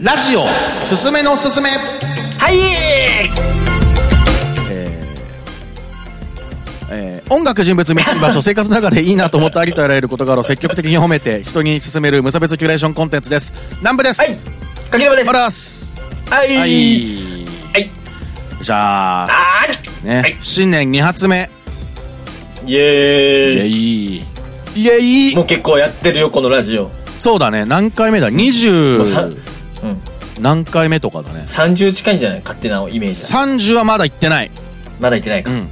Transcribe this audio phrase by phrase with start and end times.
[0.00, 0.44] ラジオ。
[0.82, 1.70] すすめのすすめ。
[1.70, 1.76] は
[2.52, 2.56] い。
[6.90, 13.52] えー音楽人物見つけ場所生活の中でいいなと思ったありとあらゆる事柄を積極的に褒めて人に勧める無差別キュレーションコンテンツです。
[13.80, 14.22] 南部です。
[14.22, 14.30] はい。
[14.88, 15.30] かければです。
[15.30, 15.96] あらす
[16.30, 16.56] はい。
[16.56, 16.68] はい。
[17.74, 17.90] はい。
[18.62, 20.06] じゃあはい。
[20.06, 20.36] ね、はい。
[20.40, 21.50] 新年2発目。
[22.64, 24.16] イエーイ。
[24.16, 24.24] イエイ。
[24.76, 25.36] イエイ。
[25.36, 26.90] もう結構やってるよこのラジオ。
[27.18, 27.66] そうだね。
[27.66, 28.30] 何回目だ？
[28.30, 29.57] もうさ20うん
[30.40, 31.40] 何回目とかだね。
[31.46, 32.40] 30近いんじゃない？
[32.40, 34.50] 勝手なイメージだ30はまだ行ってない。
[35.00, 35.68] まだ言ってないか、うん。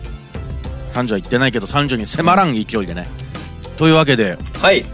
[0.90, 3.06] 30は行ってないけど30に迫らん勢いでね。
[3.76, 4.84] というわけではい。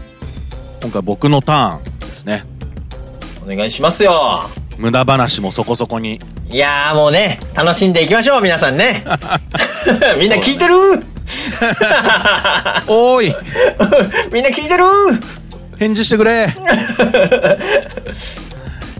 [0.81, 2.43] 今回僕のターンですね。
[3.45, 4.49] お願いしますよ。
[4.77, 6.19] 無駄話もそこそこに。
[6.49, 9.03] いやーもうね楽しんでいきましょう皆さんね。
[10.19, 10.75] みんな聞いてる？
[12.87, 13.35] おーい。
[14.33, 14.83] みんな聞いてる？
[15.79, 16.47] 返事してくれ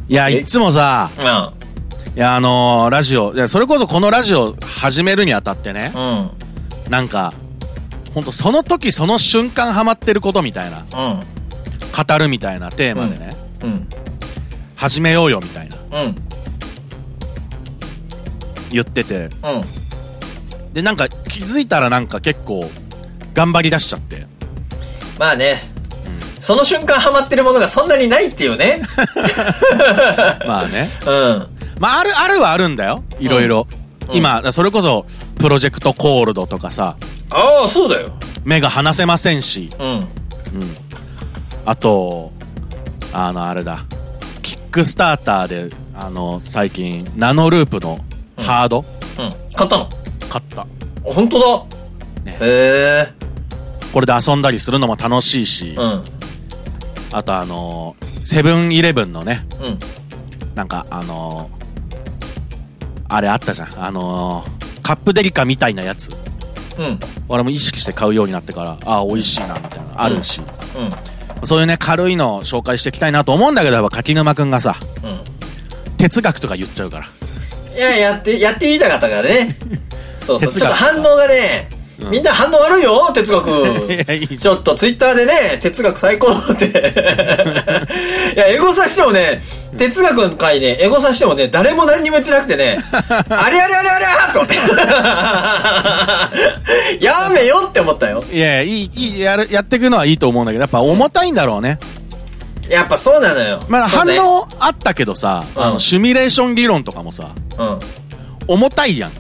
[0.08, 0.40] いやえ？
[0.40, 2.16] いつもさうん。
[2.16, 6.92] いやあのーラジオいやそれこそこのラジオ始めるにあたってねうん。
[6.92, 7.34] なんか
[8.14, 10.86] 本当その時その瞬間ハマってることみたいなうん。
[12.08, 13.88] 語るみたいなテーマでね、うん。
[14.76, 16.16] 始めようよみたいなうん。
[18.72, 19.32] 言っててうん。
[20.74, 22.70] でなんか気づいたらなんか結構
[23.34, 24.28] 頑張り出しちゃって。
[25.20, 25.56] まあね、
[26.44, 28.82] その瞬間ハマってるものがそんなにないっていうね。
[30.46, 30.90] まあね。
[31.08, 31.48] うん。
[31.80, 33.02] まああるあるはあるんだよ。
[33.18, 33.66] いろいろ、
[34.10, 34.16] うん。
[34.18, 35.06] 今それこそ
[35.40, 36.98] プロジェクトコールドとかさ。
[37.30, 38.10] ああそうだよ。
[38.44, 39.70] 目が離せませんし。
[39.80, 40.06] うん。
[41.66, 42.34] あと
[43.14, 43.86] あのあれだ。
[44.42, 48.00] キックスターターであの最近ナノループの
[48.36, 48.84] ハード、
[49.18, 49.34] うん。
[49.56, 49.90] 買ったの？
[50.30, 50.68] 買った。
[51.06, 52.38] 本当だ、ね。
[52.42, 53.24] へえ
[53.94, 56.04] これで遊んだりするのも楽しいし、うん
[57.14, 59.80] あとあのセブンイレブンのねうん。
[60.56, 61.64] なんかあのー
[63.10, 63.84] あれあったじゃん。
[63.84, 66.10] あのーカップデリカみたいなやつ。
[66.78, 67.00] うん。
[67.30, 69.86] 俺も意識して買うようになってからああ美味しいなみたいな。
[69.96, 71.48] あるし、うん。
[71.48, 75.98] そういうね軽いのを紹介していきたいなと思うんだけどやっぱ柿沼くんがさうん。
[75.98, 77.06] 哲学とか言っちゃうから。
[77.76, 79.56] いややってやってみたかったからね。
[80.20, 80.52] そうそう。
[80.52, 81.70] ちょっと反応がね、
[82.00, 82.10] うん。
[82.12, 83.48] みんな反応悪いよ哲学。
[83.92, 86.66] いやいちょっとツイッターでね哲学最高って。
[88.36, 89.42] いやエゴさしてもね
[89.78, 94.52] 哲学の回ねエゴさしてもね誰も何にも言ってなくてね あれあれあれあれあと思っ
[97.00, 101.80] てやめよって思ったよいやいやいいいいやるやっていくのはいいと思うんだけどやっぱ重たいんだろうね、
[102.70, 107.80] やっぱそうなのよまあ反応あったけどさ、うんあのシミュレーション理論とかもさうん
[108.48, 109.12] 重たいやん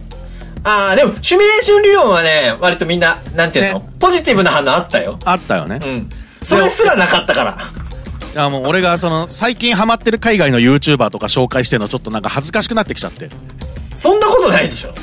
[0.64, 3.90] ああでもシミュレーション理論はね割とみんななんていうの、ね。
[4.00, 5.20] ポジティブな反応あったよ。
[5.26, 6.10] あったよね、うん。
[6.42, 7.58] それすらなかったから。
[8.34, 13.30] いやもう俺がその最近ハマってる海外の YouTuber とか紹介してるのちょっとなんか恥ずかしくなってきちゃって。
[13.96, 14.94] そんなことないでしょ。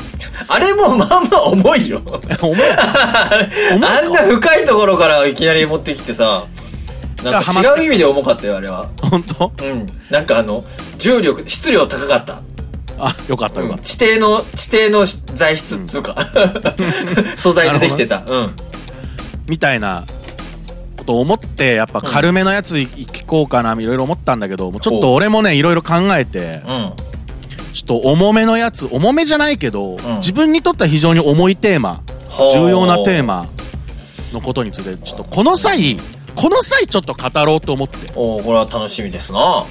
[0.48, 2.02] あれもまあまあ重いよ。
[2.40, 6.44] 重い あんな深いところからいきなり持ってきてさ
[7.22, 8.88] なんか違う意味で重かったよあれは。
[9.02, 9.52] 本当？
[9.62, 9.86] うん。
[10.10, 10.64] なんかあの
[10.98, 12.40] 重力質量高かった
[13.06, 16.16] あよかったよかった、地底の地底の材質っつうか、
[17.36, 18.52] 素材でできてた、うん。
[19.48, 20.04] みたいな
[20.96, 26.92] ことを思ってやっぱ軽めのやつい聞こうかないろいろ思ったんだけどもうちょっと俺もねいろいろ考えてうん。
[27.72, 30.16] ちょっと重めのやつ重めじゃないけど、ん。
[30.16, 32.02] 自分にとっては非常に重いテーマ
[32.54, 33.46] 重要なテーマ
[34.32, 35.98] のことについてちょっとこの際
[36.34, 39.64] この際ちょっと語ろうと思って、おおこれは楽しみですな。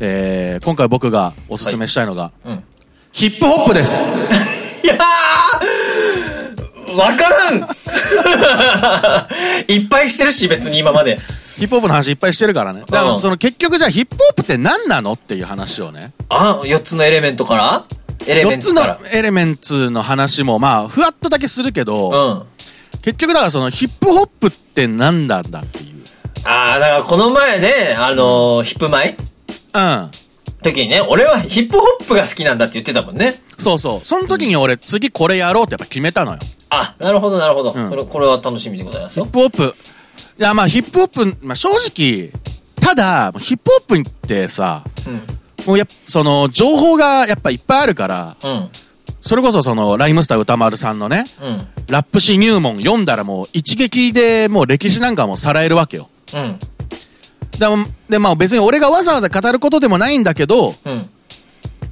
[0.00, 2.64] えー今回僕がおすすめしたいのが、うん
[3.14, 4.08] ヒップホップです。
[4.84, 7.58] いやーわからん。
[9.70, 11.18] いっぱいしてるし別に今まで。
[11.56, 12.80] ヒップホップの話いっぱいしてるからね。
[12.80, 16.10] だからその結局じゃあヒップホップって何なのっていう話をね。
[16.28, 17.84] あ4つのエレメントから？
[18.26, 19.10] エレメ4つのンツから。
[19.18, 23.02] エレメンツの話もまあふわっとだけするけど、うん。
[23.02, 25.84] 結局だからそのヒップホップって何なんだっていう。
[26.44, 29.16] ああだからこの前ねあのーヒップマイ
[29.72, 30.10] うん
[30.64, 33.40] 時にね俺はヒップホップが好きなんだって言ってたもんね。
[33.58, 34.00] そうそう。
[34.00, 36.38] その時に俺次これやろうってやっぱ決めたのよ。
[36.70, 37.88] あなるほどなるほど、うん。
[37.88, 39.24] それこれは楽しみでございますよ。
[39.26, 39.74] ヒップホップ。
[40.38, 42.30] いやまあヒップホップ、まあ、正直
[42.80, 45.66] ただヒップホップってさうん。
[45.66, 48.68] もうやその情報がやっぱいっぱいあるからうん。
[49.20, 51.84] それこそそのライムスター歌丸さんのねうん。
[51.88, 56.08] ラップ誌入門読んだらもう一撃でもう歴史なんかもさらえるわけよ。
[56.34, 56.58] うん
[57.58, 61.10] でもでまあ別に俺がわざわざ語ることでもないんだけどうん。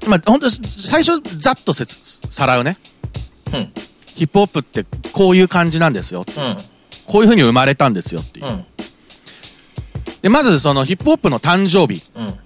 [0.06, 2.76] まあ本当最初ざっとせつさらうね。
[3.54, 3.72] うん。
[4.06, 6.24] ヒップホップってこういう感じなんですよ。
[6.28, 6.56] うん。
[7.06, 8.46] こういう風に生まれたんですよっていう。
[8.46, 8.64] うん。
[10.22, 12.02] でまずそのヒップホップの誕生日。
[12.14, 12.38] うん。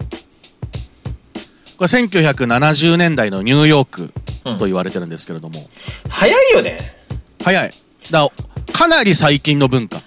[1.77, 4.12] これ1970年代のニューヨーク
[4.59, 5.61] と言われてるんですけれども、
[6.09, 6.79] 早いよね。
[7.45, 7.71] 早い。
[8.11, 8.29] だ
[8.73, 9.99] かなり最近の文化。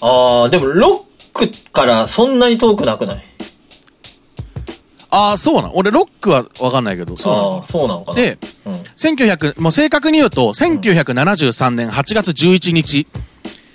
[0.00, 1.11] ああ、でもロッ
[1.48, 3.22] クからそんなに遠くなくない？
[5.14, 5.72] ああ、そうなん。
[5.74, 7.56] 俺ロックはわかんないけど、そうなの？
[7.56, 8.16] ああ、そうなのかな。
[8.16, 8.72] で、うん。
[8.96, 13.06] 1900、もう正確に言うと、1973年8月11日、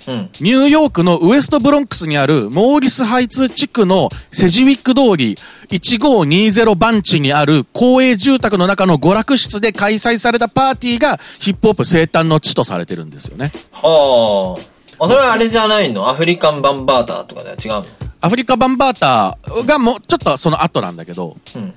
[0.08, 0.30] うん。
[0.40, 5.36] ニューヨークのウエストブロンクスにあるモーリスハイツ地区のセジウィック通り
[5.70, 13.52] 1520番地にある公営住宅の中の娯楽室で開催されたパーティーがヒップホップ生誕の地とされてるんですよね。
[13.74, 14.77] はあ。
[15.00, 16.10] あ、それはあれじゃないの？
[16.10, 17.86] アフリカンバンバーターとかでは違うの？
[18.20, 21.74] アフリカバンバーターがもうちょっとその後なんだけど、うん。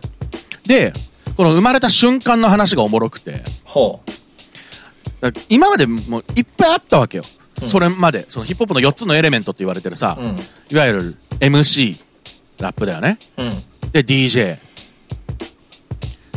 [0.64, 0.92] で、
[1.36, 4.00] この生まれた瞬間の話がおもろくて、ほ
[5.20, 7.24] だから今までもういっぱいあったわけよ。
[7.62, 10.22] それまで、そのヒップホップの4つのエレメントって言われてるさ、う。
[10.22, 10.36] うん。
[10.70, 12.02] いわゆる MC、
[12.58, 13.18] ラップだよね。
[13.36, 13.50] うん。
[13.92, 14.56] で、DJ。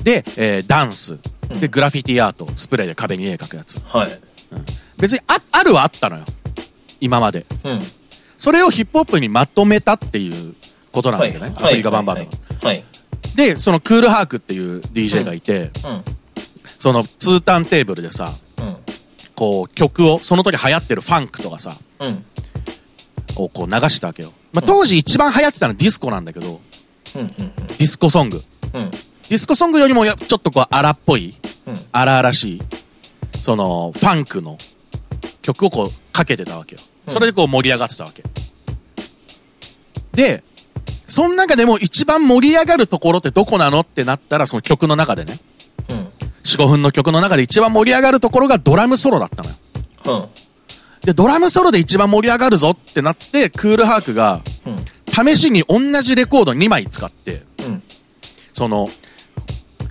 [0.04, 1.18] で、えーダンス。
[1.62, 2.50] で、グラフィティアート。
[2.58, 3.80] スプレーで壁に絵描くやつ。
[3.86, 4.10] はい。
[4.98, 6.26] 別にあ、あるはあったのよ。
[7.04, 7.46] 今まで。
[7.66, 7.80] うん。
[8.38, 10.56] それをヒップホップにまとめたっていう
[10.94, 11.54] ことなんだよね。
[11.58, 12.70] アフリカバンバートが。
[12.70, 12.84] はい。
[13.36, 16.04] で、そのクールハークっていう DJ がいて、うん。
[16.80, 18.78] その2ターンテーブルでさ、うん。
[19.36, 22.26] こう曲を、その時流行ってるファンクとかさ、うん。
[23.36, 24.32] をこう流してたわけよ。
[24.54, 26.62] まあ、当時一番流行ってたのはディスコなんだけど。
[27.14, 28.42] ディスコソング。
[28.74, 28.92] うん。
[28.92, 31.36] ディスコソングよりもやちょっとこう荒っぽい、
[31.66, 31.76] うん。
[31.92, 32.62] 荒々しい、
[33.42, 34.58] その、ファンクの
[35.42, 36.82] 曲をこうかけてたわけよ。
[37.08, 38.24] それでこう盛り上がってたわけ。
[40.14, 40.44] で、
[41.08, 45.40] その中でも一番盛り上がるところってどこなのってなったら、その曲の中でね、
[45.90, 45.98] うん。
[46.44, 49.56] 4、5分の曲の中で一番盛り上がるところがドラムソロだったのよ。
[50.06, 50.30] うん。
[51.02, 55.36] で、ドラムソロで一番盛り上がるぞってなって、クールハークが、うん。
[55.36, 57.84] 試しに同じレコード2枚使って、うん。
[58.54, 58.88] その、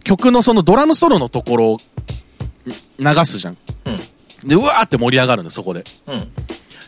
[0.04, 1.78] 曲のそのドラムソロのところを
[2.98, 3.58] 流すじゃん。
[3.84, 3.90] う
[4.46, 4.48] ん。
[4.48, 5.84] で、うわーって盛り上がるんだよ、そこで。
[6.06, 6.32] うん。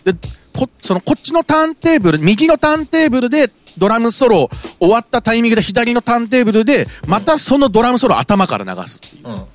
[0.04, 0.14] で、
[0.56, 9.28] こ、その、こっちのターンテーブル、右のターンテーブルで、ドラムソロ終わったタイミングで左のターンテーブルで、またそのドラムソロを頭から流すっていう。
[9.28, 9.34] うん。
[9.34, 9.46] っ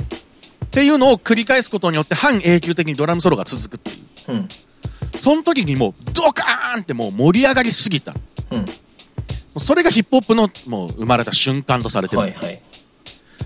[0.71, 3.93] ていうのを繰り返すことによって、半永久的にドラムソロが続くってい
[4.27, 4.31] う。
[4.33, 4.47] うん。
[5.17, 8.13] その時にもう、ドカーンってもう盛り上がりすぎた。
[8.13, 8.19] も
[8.51, 8.65] うん。
[9.55, 12.21] うそれがヒップホップの、もう生まれた瞬間とされてる。
[12.21, 12.61] はいはい。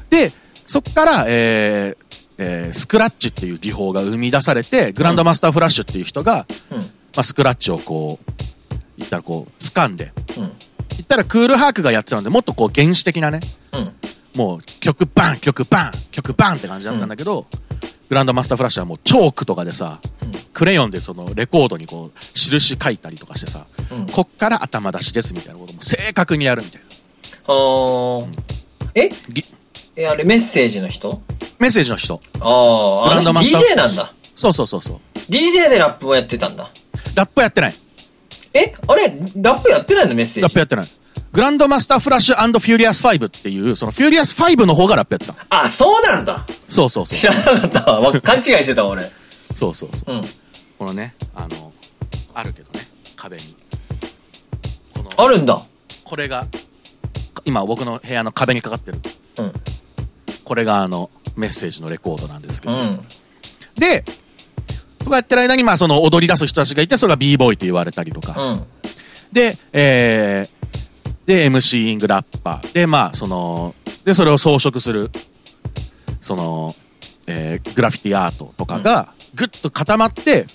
[0.09, 0.31] で、
[0.65, 2.02] そっから、えー
[2.37, 6.77] えースクラッチっていう技法が生み出されて、グランドマスターフラッシュっていう人が、うん。
[6.77, 6.85] ま
[7.17, 8.33] あ、スクラッチをこう、
[8.97, 10.43] 言ったらこう、掴んで、うん。
[10.43, 10.51] 言
[11.01, 13.39] ったらクールハークがやってたので、もっとこう原始的なね、
[13.71, 13.91] うん。
[14.35, 17.45] もう曲バン、曲バン、曲バンって感じだったんだけど、
[18.09, 19.99] グランドマスターフラッシュはもうチョークとかでさ、
[20.53, 26.87] クレヨンでそのレコードにこう、印書いたりとかしてさ、うんこっから頭出しですみたいなことも正確にやるみたいな。
[27.47, 28.27] あー。
[28.95, 29.09] え？
[29.29, 29.43] ぎ
[29.95, 31.21] え、あれメッセージの人？
[31.63, 32.19] メッセージの人。
[32.41, 34.13] ああ、ランドマスター DJ なんだ。
[34.35, 35.17] そうそうそうそう。
[35.31, 36.69] DJ でラップもやってたんだ。
[37.15, 37.73] ラップやってない。
[38.53, 38.73] え？
[38.85, 39.17] あれ？
[39.37, 40.13] ラップやってないの？
[40.13, 40.41] メッセージ。
[40.41, 40.87] ラップやってない。
[41.31, 45.63] グランドマスターフラッシュフューリアス5っていう、そのフューリアス5の方がラップやってた。
[45.63, 46.45] あ、そうなんだ。
[46.67, 47.17] そうそうそう。
[47.17, 48.01] 知らなかったわ。
[48.01, 49.09] わ勘違いしてたわ俺。
[49.55, 50.15] そうそうそう。
[50.15, 50.21] うん。
[50.77, 51.71] このね、あの、
[52.33, 53.55] あるけどね、壁に。
[54.93, 55.61] この、あるんだ。
[56.03, 56.45] これが、
[57.45, 58.99] 今僕の部屋の壁にかかってる。
[59.37, 59.53] うん。
[60.43, 62.73] これがあの、メッセージのレコードなんですけど。
[62.73, 63.05] うん。
[63.75, 64.03] で、
[64.99, 68.41] とかやってる間に、まあその踊り出す人たちがいて、それが b ボーイと言われたりとか。
[68.41, 68.65] うん。
[69.31, 72.73] で、えー、で、MC イングラッパー。
[72.73, 73.75] で、まあその、
[74.05, 75.11] で、それを装飾する、
[76.21, 76.75] その、
[77.27, 80.45] えー、グラフィティアートとかが、ぐっと固まって、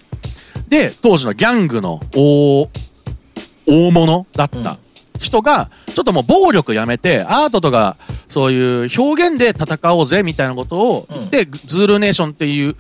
[0.69, 2.69] で、当時のギャングの大、
[3.67, 4.79] 大物だった
[5.19, 7.97] 人が、ちょっともう暴力やめて、アートとか、
[8.29, 12.77] そういう表現で戦おうぜ、みたいなことを言って、ズールネーションっていう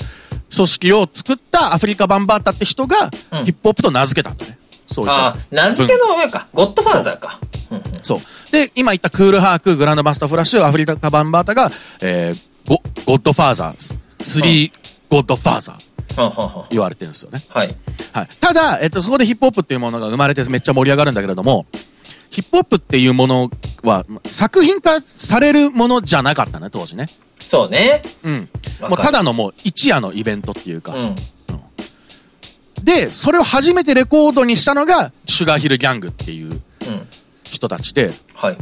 [0.54, 4.58] 組織を作ったアフリカ・バンバータって人が、うんヒップホップと名付けたんだね。
[4.86, 6.48] そういああ、名付けの上か。
[6.54, 7.40] ゴッドファーザーか。
[7.70, 8.20] うんうんそう。
[8.50, 14.72] で、今言ったクールハーク、グランドマスターフラッシュ、アフリカバンバータが、えー、ゴゴッドファーザー、スリー
[15.10, 17.40] ゴッドファーザー言われてるんですよね。
[17.48, 17.74] はい。
[18.12, 18.28] はい。
[18.40, 21.66] ただ、えっと、そこでヒップホップっていうものが生まれてめっちゃ盛り上がるんだけれども、
[22.30, 23.50] ヒップホップっていうもの
[23.82, 27.06] は、作品化されるものじゃなかったね、当時ね。
[27.40, 28.02] そうね。
[28.22, 28.48] うん。
[28.88, 30.94] もうただのもう一夜のイベントっていうか。
[30.94, 31.16] うん。
[32.84, 36.60] で、それを初めてレコードにしたのが、シュガーヒルギャングっていううん。
[37.44, 38.56] 人たちで、はい。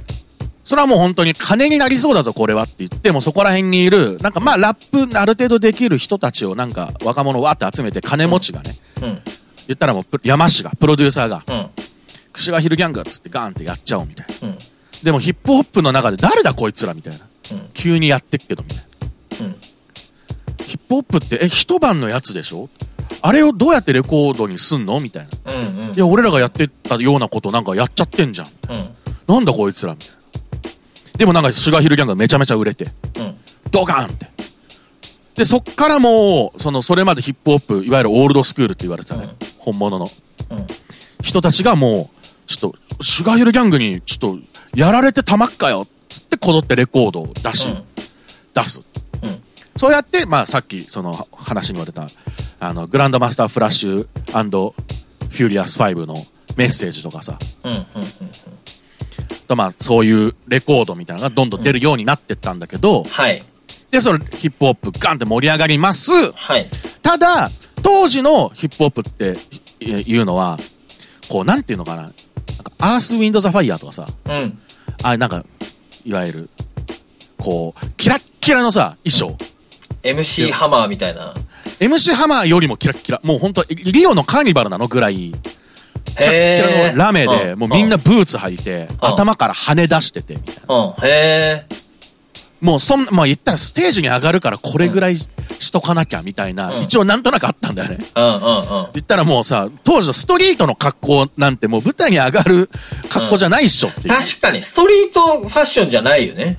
[0.64, 9.20] それはもう本当に金になりそうだぞ、これはって言って、もうそこら辺にいる、なんかまあラップある程度できる人たちをなんか若者をわーって集めて金持ちがね、うん。
[9.68, 11.70] 言ったらもうプ山氏が、プロデューサーが、うん。
[12.36, 14.48] クシュガヒルギャングっつってガーンってやっちゃおうみたいな。
[14.48, 14.58] うん。
[15.02, 17.26] でもヒップホップの中で誰だこいつらみたいな。
[17.52, 17.70] うん。
[17.74, 19.46] 急にやってっけどみたいな。
[19.46, 19.56] うん。
[20.64, 22.68] ヒップホップって、え、一晩のやつでしょ？
[23.22, 25.52] あれをどうやってレコードにすんのみたいな。
[25.52, 25.88] うん。
[25.88, 25.94] うん。
[25.94, 28.46] いや、俺らがやってたようなことなんかやっちゃってんじゃん。
[28.46, 29.34] うん。
[29.34, 30.16] なんだこいつらみたいな。
[31.16, 32.90] でもなんかシュガーヒルギャングがめちゃめちゃ売れて、うん。
[33.70, 34.26] ドカーンって。
[35.34, 39.24] で、そっからもう、その、それまでヒップホップ、いわゆるオールドスクールって言われてたね。
[39.24, 40.08] うん本物の
[40.50, 40.66] うん。
[41.22, 42.15] 人たちがもう、
[42.46, 44.38] ちょっと、シュガーヒルギャングに、ちょっと、
[44.74, 45.86] やられてたまっかよ。
[46.08, 47.84] つってこぞってレコードを出し、うん
[48.54, 48.80] 出す。
[49.22, 49.42] うん。
[49.76, 52.08] そうやって、まあ、さっき、その、話に言われた、
[52.58, 56.14] あの、グランドマスターフラッシュフューリアス5の
[56.56, 57.72] メッセージとかさ、うん。
[57.72, 57.84] うん。
[59.46, 63.42] とまあ、そういうレコードみたいなのがどんどん出るようになってったんだけど、はい。
[63.90, 66.10] で、そのヒップホップガンって盛り上がります。
[66.32, 66.68] はい。
[67.02, 67.50] ただ、
[67.82, 69.36] 当時のヒップホップって
[69.80, 70.58] いいうのは、
[71.28, 72.02] こう、なんていうのかな。
[72.02, 72.16] なんか
[72.78, 74.58] アース・ウィンド・ザ・ファイヤーとかさ、うん。
[75.02, 75.44] あ、なんか、
[76.04, 76.50] いわゆる、
[77.38, 79.36] こう、キラッキラのさ、衣装。
[80.02, 81.34] MC ハマーみたいな。
[81.80, 83.20] MC ハマーよりもキラッキラ。
[83.24, 84.86] もう本当リオのカーニバルなの？
[84.86, 85.32] ぐらい、キ
[86.24, 90.74] ラッキラのラメで、うんもうみんなブーツ履いて、うん頭から羽出してて、みたいな。
[90.74, 90.90] うん。
[91.04, 91.66] へえ。
[92.60, 95.28] もうそん、まあ言ったらステージに上がるからこれぐらいし
[95.72, 97.98] とかなきゃ、みたいな、うん一応なんとなくあったんだよね。
[98.14, 98.38] うんうんうん。
[98.94, 102.70] 言ったらもうさ、当時のストリートの格好なんてもう舞台に上がる
[103.10, 104.08] 格好じゃないっしょっていう。
[104.08, 106.58] 確かに、ストリートファッションじゃないよね。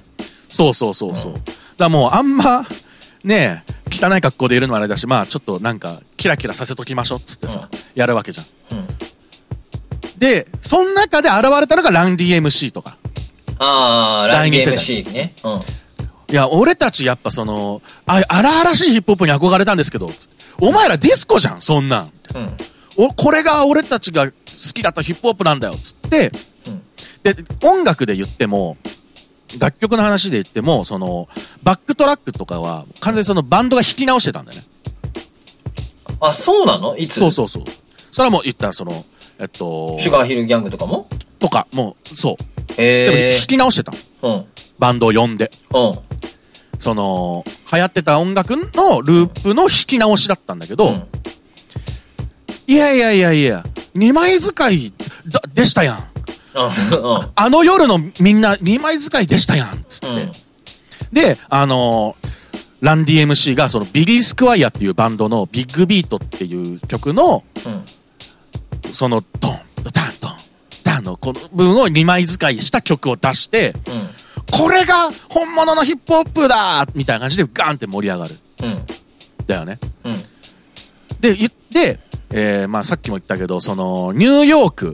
[0.50, 1.32] そうそうそうそう。
[1.34, 1.42] うん
[1.78, 2.66] だもうあんま、
[3.24, 8.80] ねえ、汚い格好でいるのもあれだし、まあちょっとなんか、キラキラさせときましょうっつってさ、やるわけじゃん。
[8.80, 8.88] うん。
[10.18, 12.98] で、その中で現れたのがラン DMC とか。
[13.60, 15.34] ああ、 RUN DMC ね。
[15.44, 15.60] うん。
[16.30, 22.12] いや、俺たちやっぱその、あ、荒々しいヒップホップに憧れたんですけど、つってお前らディスコじゃん、そんなん。
[22.36, 22.58] うん。
[22.98, 24.34] お、これが俺たちが好
[24.74, 26.32] きだったヒップホップなんだよ、つって、
[26.68, 26.82] うん。
[27.24, 28.78] で、音楽で言っても、
[29.60, 31.30] 楽曲の話で言っても、その、
[31.64, 34.66] バックトラックとかは、完全にそのバンドが弾き直してたんだよね。
[36.20, 36.98] あ、そうなの？
[36.98, 37.20] いつ？
[37.20, 37.64] そうそうそう。
[38.12, 39.06] それはもう言ったらその、
[39.40, 41.08] えっと、シュガーヒルギャングとかも？
[41.38, 42.36] とか、もう、そう。
[42.38, 43.48] でもへえ弾。
[43.48, 43.92] き直してた
[44.24, 44.36] の。
[44.36, 44.46] うん。
[44.80, 45.52] バンドを呼んで。
[45.74, 46.00] うん。
[46.80, 51.08] その、流行ってた音楽のループの弾き直しだったんだけど、うん。
[52.68, 54.94] いやいやいやいや、二枚使い
[55.28, 55.98] だでしたやん。
[55.98, 57.32] うん。
[57.36, 59.86] あの夜のみんな二枚使いでしたやん。
[59.88, 60.08] つって。
[60.08, 60.32] うん。
[61.12, 62.28] で、あのー
[62.80, 68.94] ランディ MC がそのビリー・スクワイアっていうバンドのビッグビートっていう曲の、うん。
[68.94, 70.36] そのドン、ドタン、ドン、
[70.84, 74.10] ダンのこの部分を二枚使いした曲を出して、うん。
[74.52, 78.36] これが本物のヒップホップだみたいな感じでガーンって盛り上がる。
[78.64, 78.86] うん。
[79.46, 79.80] だよね。
[80.04, 80.16] うん。
[81.20, 82.00] で、言って、
[82.30, 84.94] えー、まあさっきも言ったけど、その、ニューヨーク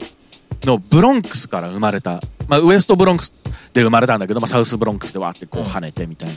[0.64, 3.32] のブロンクスから生まれた、まあウエストブロンクス
[3.72, 6.34] で生まれたんだけど、まあサウスブロンクスでわーってこううん跳ねてみたいな。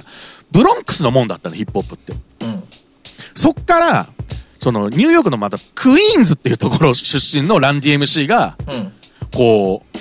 [0.51, 2.13] ブロンクスのもんだったの、ヒップホップって。
[2.13, 2.63] うん。
[3.35, 4.07] そっから、
[4.59, 8.93] その、ニューヨークのまた、クイーンズっていうところ出身のランディ MC が、うん。
[9.33, 9.97] こう、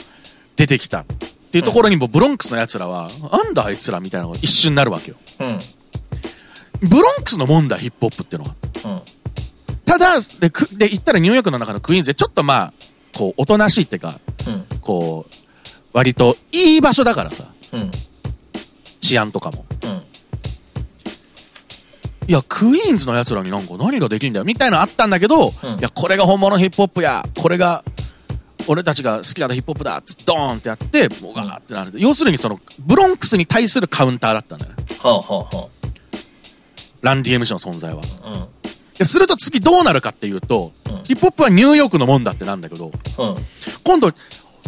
[0.56, 1.04] 出てきた。
[1.46, 5.16] っていうところにも、ブロンクスの奴らは、なんだあいつらみたいなのが一瞬になるわけよ。
[5.40, 5.58] うん。
[6.88, 8.54] ブロンクスのもんだ、ヒップホップっていうのは。
[8.84, 9.02] うん。
[9.84, 12.72] ただ、で、くで、言ったらニューヨークの中のクイーンズで、ちょっとまあ、
[13.14, 14.78] こう、おとなしいっていうか、うん。
[14.80, 15.34] こう、
[15.92, 17.90] 割といい場所だからさ、うん。
[19.00, 19.64] 治安とかも。
[19.84, 20.02] うん。
[22.28, 27.84] いや、クイーンズの奴らになんか何ができんだよ、みたいなのあったんだけど、うんいや、これが本物のヒップホップや、これが、
[28.66, 31.92] 俺たちが好きだったヒップホップだ、つってドーンってやって、もうガーってなる。
[31.96, 34.84] 要するにその、ブロンクスに対するカウンターだったんだよね。
[34.98, 35.68] はあはあは
[37.02, 38.02] ランディ MC の存在は。
[38.24, 38.32] あ。
[38.32, 38.48] うん。
[38.98, 43.36] ですると次どうなるかっていうと、うんヒップホップはニューヨークのもんだってなんだけど、うん。
[43.84, 44.12] 今度、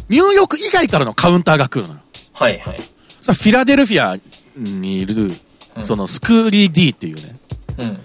[0.09, 2.01] ニューヨーク以外からのカウンターが来るのよ。
[2.33, 2.77] はいはい。
[3.21, 4.17] さ、フィラデルフィア
[4.57, 5.41] にいる、うん
[5.83, 7.37] そのスクーリー D っていうね、
[7.79, 7.99] うん。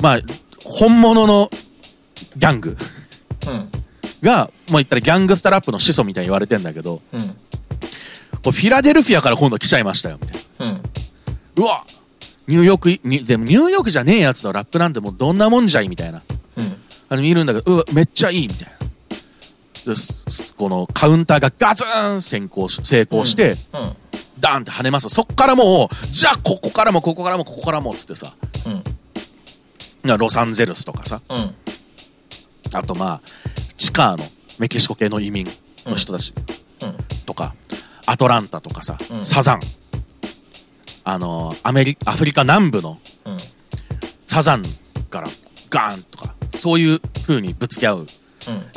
[0.00, 0.20] まあ、
[0.64, 1.50] 本物の
[2.36, 2.76] ギャング
[3.46, 3.68] うん。
[4.24, 7.20] が、もう言ったらギャングスタラップの始祖みたいに言われてんだけど、うん。
[7.20, 10.66] こうフィラデルフィアから今度来ちゃいましたよ、みたいな。
[10.66, 10.82] うん。
[11.56, 11.84] うわ
[12.46, 16.22] ニューヨークいに、でもニューヨークじゃねえやつのラップなんてもうどんなもんじゃいみたいな。
[16.56, 16.76] うん。
[17.08, 18.74] あの見るんだけど、うわ、めっちゃいいみたいな。
[19.84, 20.00] で
[20.56, 23.56] このカウンターがガツン先行し、成功して、うん。
[24.40, 25.08] ダーンって跳ねます。
[25.08, 28.34] そっからもう、じゃあここからもここからもここからもつってさ、
[28.66, 28.82] うん。
[30.02, 31.54] なロサンゼルスとかさ、うん。
[32.72, 33.20] あとまあ、
[33.76, 34.24] チカーの
[34.58, 35.46] メキシコ系の移民
[35.86, 36.32] の人たち
[36.82, 36.96] うん。
[37.26, 37.54] とか、
[38.06, 39.60] アトランタとかさ、うんサザン、
[41.04, 43.36] あの、アメリアフリカ南部のうん。
[44.26, 44.62] サザン
[45.10, 45.28] から
[45.70, 47.98] ガーンとか、そういう風にぶつけ合う。
[48.00, 48.06] うん。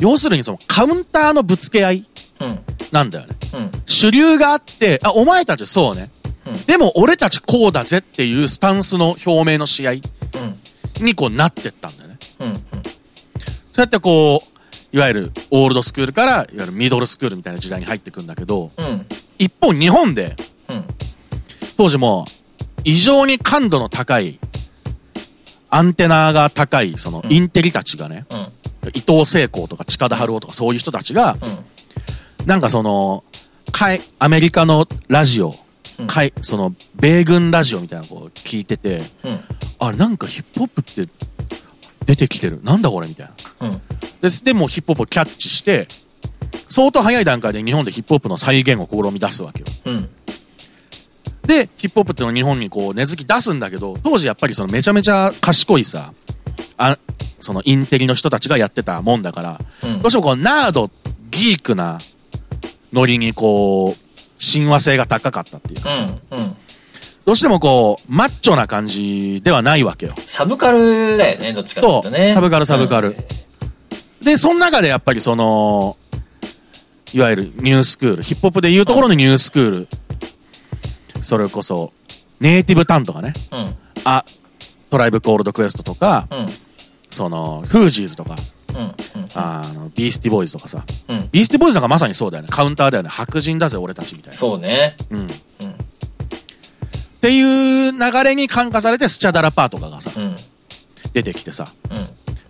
[0.00, 2.06] 要するにそのカウンターのぶつけ合い
[2.40, 2.58] うん。
[2.92, 3.36] なんだよね。
[3.54, 3.70] うん。
[3.86, 6.10] 主流があって、あ、お前たちそうね。
[6.46, 10.00] うんでも俺たちこうだぜっていうスタンスの表明の試合うん。
[11.04, 12.18] にこうなってったんだよね。
[12.40, 12.54] うん。
[12.54, 12.62] そう
[13.80, 14.57] やってこう、
[14.92, 19.06] いわゆるオールドスクールから、いわゆるミドルスクールみたいな時代に入ってくんだけど、うん。
[19.38, 20.36] 一方日本で、
[20.68, 20.84] うん。
[21.76, 22.24] 当時も
[22.84, 24.38] 異常に感度の高い、
[25.70, 28.88] アンテナが高い、そのうんインテリたちがね、うん。
[28.94, 31.36] 伊藤聖光とか近田春夫とかそういう人たちが、
[32.40, 32.46] うん。
[32.46, 33.24] なんかその、
[33.72, 35.48] 海、アメリカのラジオ、
[35.98, 39.40] うん海、その、米軍ラジオみたいなのを聞いてて、うん。
[39.80, 41.10] あれなんかヒップホップって
[42.08, 42.58] 出てきてる。
[42.64, 43.28] なんだこれみたい
[43.60, 43.68] な。
[43.68, 43.82] うん。
[44.22, 45.86] で、でもうヒップホップをキャッチして、
[46.70, 49.66] 相当早い段階で日本でヒップホップの再現を試み出すわけよ。
[49.84, 50.08] うん。
[51.42, 56.14] で、ヒップホップっていうのを日本にこう根付き出すんだけど、当時やっぱりそのめちゃめちゃ賢いさ、
[56.78, 56.96] あ、
[57.40, 60.90] そのインテリの人たちがやってたもんだから、うんどうしてもこうナード、
[61.30, 61.98] ギークな
[62.94, 63.96] ノリにこう、
[64.38, 66.38] 親和性が高かったっていうかさ、うん。
[66.38, 66.56] うん。
[67.28, 70.14] どうしてもこう、マッチョな感じではないわけよ。
[70.24, 72.24] サブカルだよね、どっちかっていうとね。
[72.28, 75.98] そうサブカルサブカルうんで、その中でやっぱりその、
[77.12, 79.88] いわゆるニュースクール、ヒップホップで言うところのニュースクール、
[81.20, 81.92] それこそ、
[82.40, 83.76] ネイティブタンとかね、うん。
[84.04, 84.24] あ、
[84.88, 86.46] トライブコールドクエストとか、うん。
[87.10, 88.36] その、フージーズとか、
[88.70, 88.76] うん。
[88.78, 88.94] うん。
[89.34, 91.28] あの、ビースティボーイズとかさ、うん。
[91.30, 92.48] ビースティボーイズなんかまさにそうだよね。
[92.50, 93.10] カウンターだよね。
[93.10, 94.32] 白人だぜ、俺たちみたいな。
[94.34, 94.96] そうね。
[95.10, 95.26] うん。
[97.18, 97.30] っうん。
[97.30, 100.22] ていう流れに感化されて、スチャダラパーとかがさ、うん。
[100.22, 100.36] うん。
[101.12, 101.96] 出てきてさ、うん。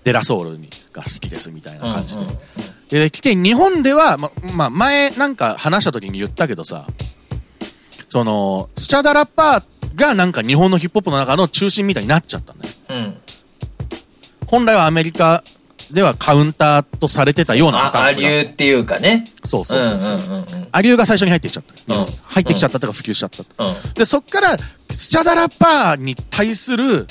[0.04, 2.20] デラソウルにが好きですみたいな感じで。
[2.20, 2.38] うんうん
[2.88, 6.86] 出てきて、日本では、ま、まあ、前なんか話した時に言ったけどさ、
[8.08, 12.74] その、スチャダラパーがなんか日本のヒップホップの中の中心みたいになっちゃったんだよ。
[12.88, 13.16] うん。
[14.46, 15.44] 本来はアメリカ
[15.92, 18.28] ではカウンターとされてたようなスタンスが。
[18.28, 19.24] リューっていうかね。
[19.44, 20.18] そうそうそうそう。
[20.72, 21.94] アリューが最初に入ってきちゃった。
[21.94, 23.64] うん入ってきちゃったとか普及しちゃったと。
[23.64, 23.94] うん。
[23.94, 24.56] で、そっから、
[24.90, 27.06] スチャダラパーに対する、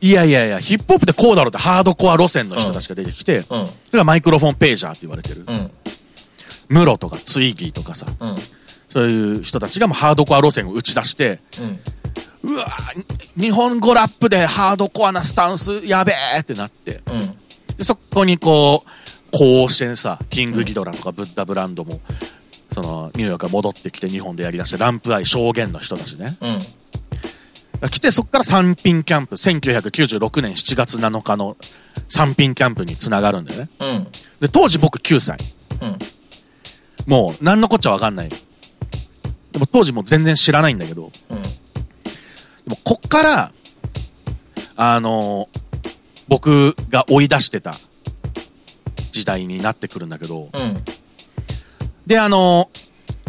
[0.00, 3.44] いやいやいや、ヒップホップでこうだろうってハードコア路線の人たちが出てきて、うん。
[3.44, 5.44] それがマイクロフォンページャーって言われてる。
[5.46, 5.70] うん。
[6.68, 8.36] ムロとかツイギーとかさ、うん。
[8.88, 11.40] そういう人たちがもうハードコア路線を打ち出して、
[12.42, 17.34] うわー日本語ラップでハードコアなスタンスやべえってなって、うん。
[17.78, 18.90] でそこにこう、
[19.30, 22.00] こうしてさ、キングギドラとかブッダブランドも、
[22.72, 26.36] その、ニューヨークから戻ってきて日本でやりだして、ランプアイ証言の人たちね。
[26.40, 27.88] うん。
[27.90, 31.56] 来て、そこから三品キャンプ、1996年7月7日の
[32.08, 33.68] 三品キャンプにつながるんだよね。
[33.78, 34.06] うん。
[34.40, 35.38] で、当時僕9歳。
[35.80, 35.98] うん。
[37.06, 38.28] もう、何のこっちゃわかんない。
[39.52, 41.42] でも当時もう全然知らないんだけど、うん。
[41.42, 41.48] で
[42.66, 43.52] もこっから、
[44.80, 45.48] あの
[46.28, 47.74] 僕が追い出してた
[49.12, 50.82] 時代になってくるんだけど、うん。
[52.06, 52.70] で、あの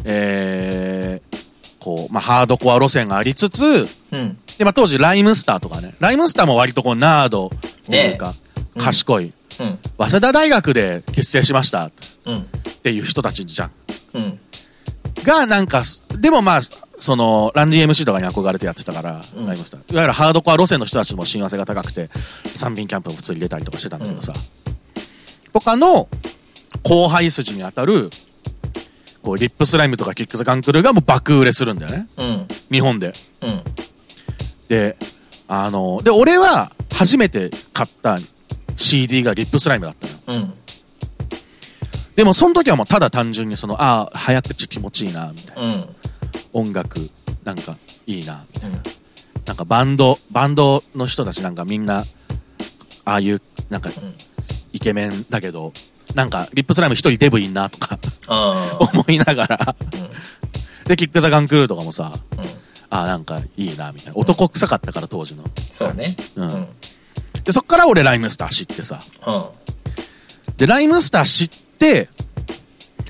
[0.03, 1.37] えー、
[1.79, 4.37] こう、まあ、ハードコア路線がありつつ、うん。
[4.57, 7.51] で、まあ、当時ライムスターとかね、ライムスターも割とこう、ナード
[7.85, 8.33] というか、
[8.77, 9.25] 賢い、
[9.59, 9.79] うん。
[9.97, 11.91] 早稲田大学で結成しましたっ
[12.25, 12.45] うん。
[12.83, 13.71] ていう人たちじゃん。
[15.23, 15.83] が、なんか、
[16.17, 16.61] でもまあ、
[16.99, 19.93] その、ランディ MC とかに憧れてやってたから、うんライムスター。
[19.93, 22.09] いわゆるハードコア路線の人たちも親和性が高くて、
[22.45, 24.33] 三品キャンプも普通に出たりとかしてたんだけどさ。
[25.53, 26.09] とかの、
[26.83, 28.09] 後輩筋に当たる、
[29.23, 32.07] こう、リップスライムとかキックザカンクルがもう爆売れするんだよね。
[32.17, 32.47] うん。
[32.71, 33.13] 日本で。
[33.41, 33.61] うん。
[34.67, 34.97] で、
[35.47, 38.17] あの、で、俺は初めて買った
[38.75, 40.43] CD がリップスライムだったのよ。
[40.43, 40.53] うん。
[42.15, 45.61] でも、その時はもうただ単純にその、ああ、早口気持ちいいな、みたいな。
[45.63, 45.95] うん。
[46.53, 47.09] 音楽、
[47.43, 48.77] なんか、いいな、みたいな。
[48.77, 48.83] うん。
[49.45, 52.03] なんかバンド、バンドの人たちなんかみんな、
[53.05, 54.13] ああいう、なんか、うん。
[54.73, 55.73] イケメンだけど、
[56.15, 57.97] なんか、リップスライム一人デブいんなとか。
[58.79, 60.09] 思いながら、うん。
[60.85, 62.39] で、キックザガンクルーとかもさ、うん。
[62.89, 64.13] ああ、なんかいいな、みたいな。
[64.15, 65.43] 男臭かったから、当時の。
[65.71, 66.15] そうね。
[66.35, 66.67] うんうん。
[67.43, 68.99] で、そっから俺ライムスター知ってさ。
[69.25, 69.43] うん。
[70.57, 71.68] で、ライムスター知って、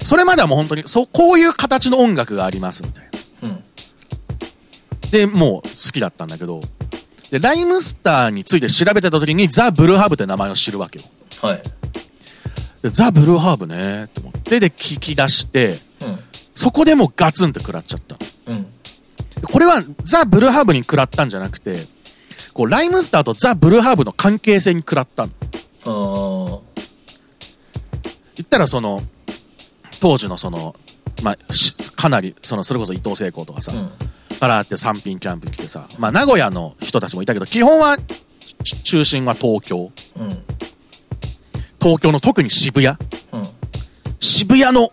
[0.04, 3.10] それまではもう本当に、そう、こういう形の音楽があります、みたい
[3.44, 3.50] な。
[3.50, 3.64] うん。
[5.12, 6.62] で、もう好きだったんだけど、
[7.32, 11.06] で、ライムスターについて調べてた時に、ザ・ブルーハーブって名前を知るわけよ。
[11.42, 11.62] はい。
[12.82, 16.20] でザ・ブルーハーブねって思って、で、聞き出して、うん。
[16.56, 18.18] そこでもうガツンと食らっちゃった。
[18.48, 18.64] うん。
[18.64, 18.70] で
[19.44, 21.86] これはザ・ブルーハーブに食らったんじゃなくて、
[22.54, 25.32] こう、ライムスターとザ・ブルーハーブの関係性に食らったの。
[28.40, 29.04] 言ったらその、
[30.00, 30.74] 当時のその、
[31.24, 33.92] まあ、しかなり、その、それこそ伊藤聖光とかさ、うん。
[34.40, 37.98] からって三品キャンプ来てさ、まあ、名古屋の人たちもいたけど、基本は、
[38.64, 39.92] ち中心は東京。
[40.18, 40.30] うん。
[41.82, 42.96] 東京の特に渋谷。
[43.34, 43.44] うん。
[44.22, 44.90] 渋谷の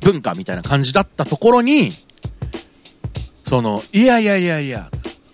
[0.00, 1.90] 文化みたいな感じだったところに、
[3.42, 4.88] その、いやいやいやいや、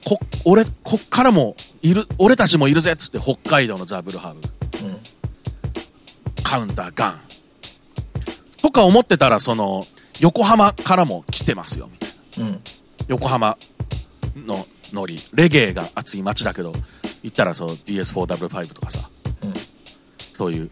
[0.06, 4.96] こ、俺、こっからもいる、俺たちもいるぜっつって北海道のザ・ブルハーブ、うん。
[6.42, 7.33] カウンターガン。
[8.64, 9.84] とか思ってたら、その、
[10.20, 12.10] 横浜からも来てますよ、みたい
[12.44, 12.48] な。
[12.48, 12.60] うん。
[13.08, 13.58] 横浜
[14.34, 16.72] のノリ、レゲエが熱い街だけど、
[17.22, 19.10] 行ったらそう DS4W5 とかさ、
[19.42, 19.52] うん。
[20.18, 20.70] そういう、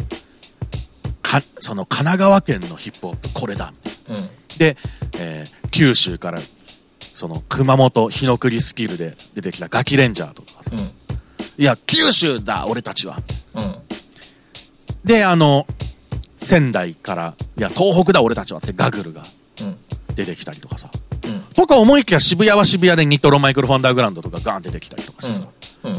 [1.21, 3.75] か、その神奈川県のヒップホップこれだ。
[4.09, 4.57] うん。
[4.57, 4.79] で、
[5.19, 6.39] えー九州から、
[6.99, 10.71] その熊本日の栗スキルで出てきたガキレンジャーとかさ、
[11.59, 13.19] いや、九州だ、俺たちは。
[13.53, 13.65] うん。
[13.65, 13.77] うん。
[15.05, 15.67] で、あの、
[16.43, 19.23] 仙台から、いや、東北だ、俺たちはってガグルが
[19.61, 19.77] うん。
[20.15, 20.91] 出てきたりとかさ。
[21.25, 21.41] うん。
[21.55, 25.49] とか思いきや渋谷は渋谷でニトロマイクロフォンダーグラウンドとかガーン出てきたりとかしてさ、
[25.85, 25.97] うん。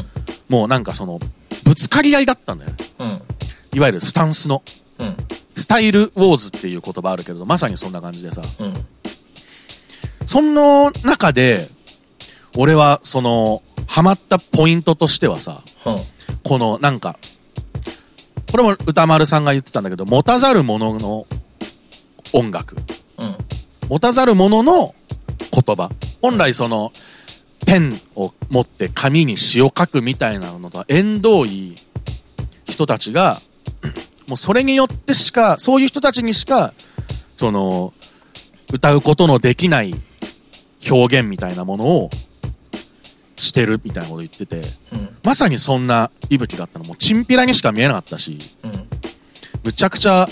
[0.48, 1.18] もうなんかその、
[1.64, 2.76] ぶつかり合いだったんだよね。
[2.98, 3.22] うん。
[3.76, 4.62] いわゆるスタンスの。
[4.98, 5.16] うん。
[5.54, 8.42] スタイルウォーズっていう言葉あるけれど、まさにそんな感じでさ。
[8.60, 8.74] うん。
[10.26, 11.68] その中で、
[12.56, 15.96] 俺はその、ハマったポイントとしてはさ、うん。
[16.42, 17.16] このなんか、
[18.54, 21.26] これも歌丸さんが言ってたんだけど、持たざる者の
[22.32, 22.76] 音楽。
[23.18, 23.36] うん。
[23.88, 24.94] 持たざる者の
[25.50, 25.90] 言葉。
[26.22, 26.92] 本来その、
[27.66, 31.74] ペンを持って紙に詩を書くみたいなのとは縁遠い
[32.64, 33.40] 人たちが、
[34.28, 36.74] もうそれによってしか、そういう人たちにしか、
[37.36, 37.92] その、
[38.72, 39.96] 歌うことのできない
[40.88, 42.10] 表現みたいなものを
[43.36, 45.16] してるみたいなこと言ってて、うん。
[45.22, 48.72] まさにそんな息吹だったのもうチンピラにしか見えなかったし、うん。
[49.64, 50.28] むちゃくちゃ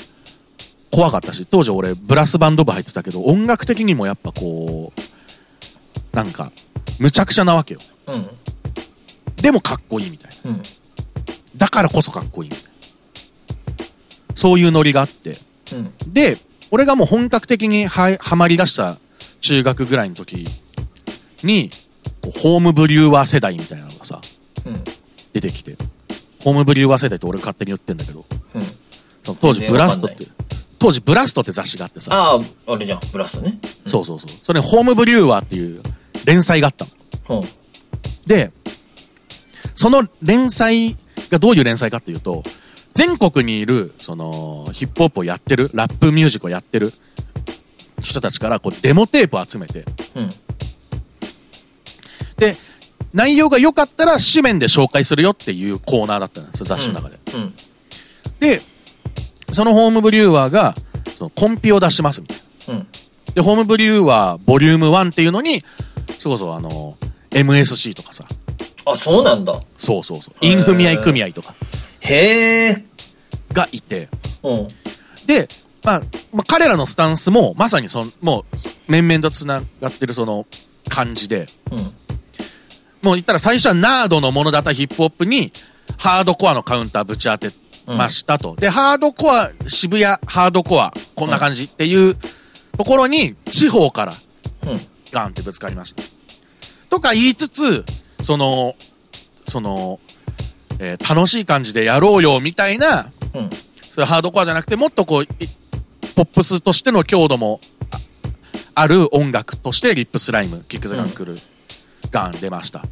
[0.90, 6.52] 怖かったし、当時俺ブラスバンド部入ってたけど、音楽的にもやっぱこう、なんか、
[6.98, 7.80] むちゃくちゃなわけよ。
[8.06, 8.26] うん。
[9.36, 10.50] でもかっこいいみたいな。
[10.50, 10.62] うん。
[11.56, 12.70] だからこそかっこいいみたいな。
[14.36, 15.36] そういうノリがあって。
[15.72, 16.12] うん。
[16.12, 16.38] で、
[16.70, 18.98] 俺がもう本格的には、はまり出した
[19.40, 20.46] 中学ぐらいの時
[21.42, 21.70] に、
[22.22, 24.20] こうホームブリューワー世代みたいなのがさ、
[24.64, 24.82] うん。
[25.32, 25.76] 出てきて。
[26.40, 28.62] ホームブリューワー世代って俺勝手に言ってんだけど、うん。
[29.22, 30.30] その当時ブラストってわ、
[30.78, 33.00] 当時ブラストって雑誌があってさ、ああ、あれじゃん。
[33.12, 33.58] ブラストね。
[33.86, 34.30] そうそうそう。
[34.42, 35.82] それにホームブリューワーっていう
[36.24, 36.86] 連載があった
[37.28, 37.40] の。
[37.40, 37.48] うん。
[38.26, 38.50] で、
[39.74, 40.96] その連載
[41.30, 42.42] がどういう連載かっていうと、
[42.94, 46.92] 全国にいる、その、ヒップホップをやってる、ラップミュージックをやってる
[48.00, 50.30] 人たちから、こう、デモテープを集めて、うん。
[52.36, 52.56] で、
[53.12, 57.18] 内容が良かったら紙面で紹介するよっていうコーナーだったんですよ、雑誌の中で。
[57.34, 57.54] うん。
[58.40, 58.62] で、
[59.52, 60.74] そのホームブリューワーが、
[61.18, 62.74] そのコンピを出しますみたいな。
[62.74, 62.86] うん。
[63.34, 65.64] で、ホームブリューワーボリューム1っていうのに、
[66.18, 66.96] そこそあの、
[67.30, 68.24] MSC とかさ、
[68.84, 69.62] あ、そうなんだ。
[69.76, 71.54] そうそうそう、インフミアイ組合とか
[72.00, 72.84] へえ。
[73.52, 74.08] がいて、
[74.42, 74.68] うん。
[75.26, 75.48] で、
[75.84, 78.44] まあ、まあ、彼らのスタンスも、まさにその、も
[78.88, 80.46] う、面々と繋がってるその
[80.88, 81.94] 感じで、うん。
[83.02, 85.52] もう言ったら最初はナードのものだったヒップホップに、
[85.98, 87.50] ハードコアのカウンターぶち当て
[87.86, 88.56] ましたと。
[88.56, 92.16] で、ハードコア、渋谷ハードコア、こんな感じっていう
[92.76, 94.14] ところに、地方から
[94.66, 94.80] うん。
[95.10, 96.02] ガンってぶつかりました。
[96.88, 97.84] とか言いつつ、
[98.22, 98.76] その、
[99.46, 100.00] その、
[100.78, 103.50] えー楽しい感じでやろうよみたいな、うん。
[103.82, 105.28] それハードコアじゃなくて、もっとこう、い
[106.14, 107.60] ポップスとしての強度も
[107.90, 107.98] あ
[108.82, 111.36] ある音楽として、リップスライム、キックザガンクル、
[112.12, 112.80] ガン出ました。
[112.80, 112.82] っ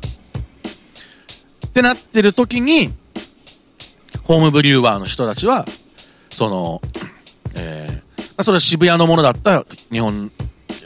[1.72, 2.90] てなってる時に、
[4.24, 5.64] ホームブリューワーの人たちは、
[6.30, 6.82] その、
[7.56, 10.32] えーまあそれは渋谷のものだった日本、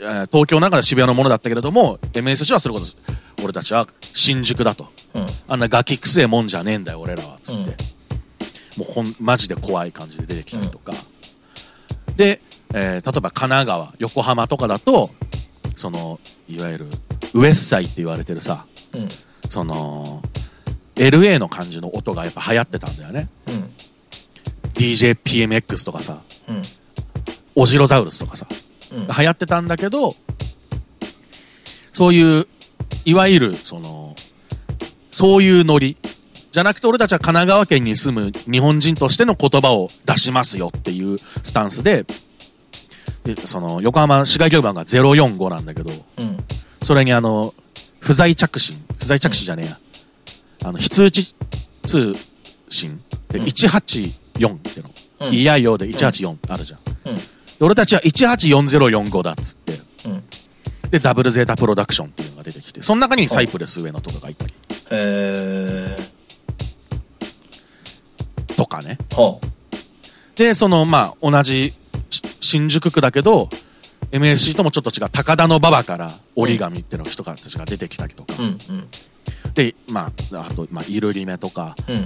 [0.01, 2.95] えー東京の中で渋谷のものだったけれども、MSC はそれこそ、
[3.43, 4.87] 俺たちは新宿だと。
[5.13, 5.25] うん。
[5.47, 7.37] あんなガキくせえもんじゃねえんだよ、俺らは。
[7.41, 7.61] つって。
[7.61, 7.75] うん
[8.77, 10.91] もうほん、マジで怖い感じで出てきたりとか。
[12.17, 12.41] で、
[12.73, 15.09] えー例えば神奈川、横浜とかだと、
[15.77, 16.19] その、
[16.49, 16.87] いわゆる、
[17.33, 19.07] ウエッサイって言われてるさ、うん。
[19.49, 20.21] その、
[20.95, 23.29] LA の感じの音がやっぱ流行ってたんだよね。
[23.47, 23.71] うん。
[24.73, 26.61] DJPMX とかさ、うん。
[27.55, 28.47] オジロザウルスとかさ、
[28.93, 29.07] うん。
[29.07, 30.15] 流行ってたんだけど、
[31.91, 32.47] そういう、
[33.05, 34.15] いわゆる、その、
[35.11, 35.97] そういうノリ。
[36.51, 42.05] じゃなくて俺たちは神奈川県に住む日本人としての言葉を出しますよっていうスタンスで、
[43.25, 46.43] で、その、横浜市外局番が045なんだけど、うん。
[46.85, 47.55] それにあの、
[47.99, 49.79] 不在着信、不在着信じゃねえや。
[50.65, 51.33] あの、非通知
[51.83, 52.13] 通
[52.69, 54.89] 信でうん184っての。
[55.21, 56.79] うん DIO で184あるじゃん。
[57.09, 57.15] うん。
[57.15, 57.21] で
[57.61, 59.73] 俺たちは184045だっつって、
[60.05, 60.23] うん。
[60.91, 64.57] で、ダブルゼータプロダクションっていうのが出てきて、その中にサイプレス上野とかがいたり、へ
[64.91, 65.97] え。
[68.55, 68.99] とかね。
[69.13, 69.39] は
[70.35, 71.73] で、その、まあ、同じ
[72.11, 73.49] し新宿区だけど、
[74.11, 78.33] MSC ともちょっと違う高田の馬場から折り紙っていうの人たちが出てきたりとか。
[79.53, 82.05] で、まあ、あと、まあ、イルリメとか、うん。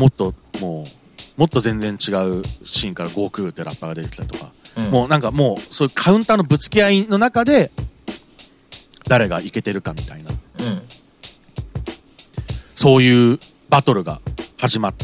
[0.00, 4.90] もっともう、もっと全然違うシーンから悟空ってラッパーが出てきたりとか、うん。
[4.90, 7.70] もうなんかもう、そういうカウンターのぶつけ合いの中で、
[9.06, 10.36] 誰がいけてるかみたいな、うん。
[12.74, 13.38] そういう
[13.68, 14.20] バトルが
[14.58, 14.94] 始まっ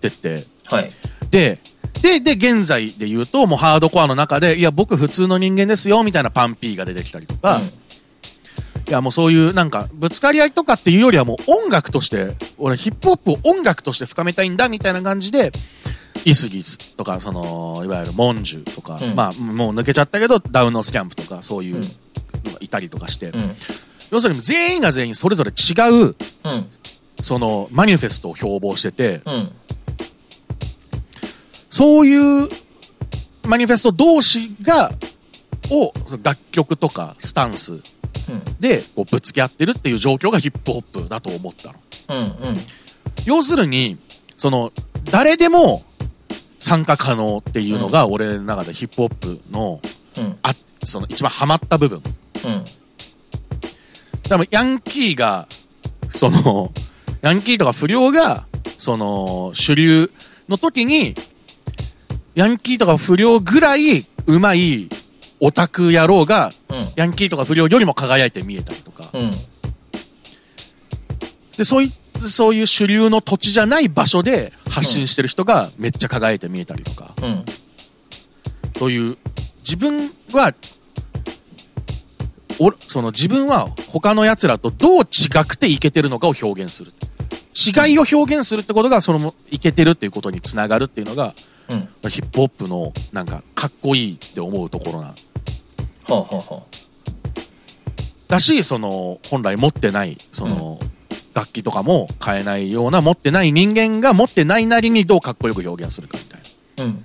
[0.00, 0.90] てて、はい。
[1.30, 1.58] で、
[2.00, 7.60] で、で、現在で言うと、もうハードコアの中で、いや、僕普通の人間ですよ、みたいなパンピーが出てきたりとか、
[8.88, 15.52] いや、もうそういうなんか、ぶつかり合いとかっていうよりはもう音楽として、俺ヒップホップを音楽として深めたいんだ、みたいな感じで、
[16.24, 21.82] イスギスとか、その、いわゆるモンジュとか、うんまあ、もう抜けちゃったけど、ダウンのスキャンプとか、そういううん
[22.44, 23.40] のがいたりとかして、うん。
[23.40, 23.56] うん。
[24.10, 26.14] 要するに全員が全員それぞれ違う、うん。
[27.22, 29.48] その、マニフェストを標榜してて、うん。
[31.72, 32.50] そういう
[33.48, 34.90] マニフェスト同士が、
[35.70, 37.80] を楽曲とかスタンスうん。
[38.60, 41.78] でこうぶつけ合ってるっていう状況がヒップホップだと思ったの。
[42.10, 42.16] うん。
[42.18, 42.56] うん。
[43.24, 43.96] 要するに、
[44.36, 44.70] その、
[45.04, 45.82] 誰でも
[46.58, 49.80] 参加可能っていうのが俺の中でヒップホップの、
[50.18, 50.36] うん。
[50.42, 50.52] あ、
[50.84, 52.02] その一番ハマった部分。
[52.44, 52.64] うん。
[54.28, 55.48] 多分ヤンキーが、
[56.10, 56.70] その、
[57.22, 60.10] ヤンキーとか不良が、その、主流
[60.50, 61.14] の時に、
[62.34, 64.88] ヤンキーとか不良ぐらい上手い
[65.40, 66.80] オタク野郎が、うん。
[66.96, 69.10] ヤンキーとか不良よりも輝いて見えたりとか。
[69.12, 69.30] うん。
[71.56, 71.92] で、そうい、
[72.24, 77.12] そういう主流の土地じゃない場所で発信してる人がめっちゃ輝いて見えたりとか。
[77.20, 77.44] うん。
[78.74, 79.16] という、
[79.64, 80.54] 自分は、
[82.58, 86.92] おその自分は他の奴らとどう違くていけてるのかを表現する。
[87.54, 91.34] 違いを表現するってことが、その、いけてるっていうことにつながるっていうのが、
[91.72, 92.10] うん。
[92.10, 95.14] ヒップホップの、なんか、かっこいいって思うところな。
[96.04, 96.66] ほうほうほ
[98.28, 100.80] だし、その、本来持ってない、その、
[101.34, 106.40] 楽器とかも買えないような、持ってない人間が持ってないなりにどうかっこよく表現するかみたい
[106.78, 106.84] な。
[106.84, 106.86] う。
[106.88, 107.04] うん。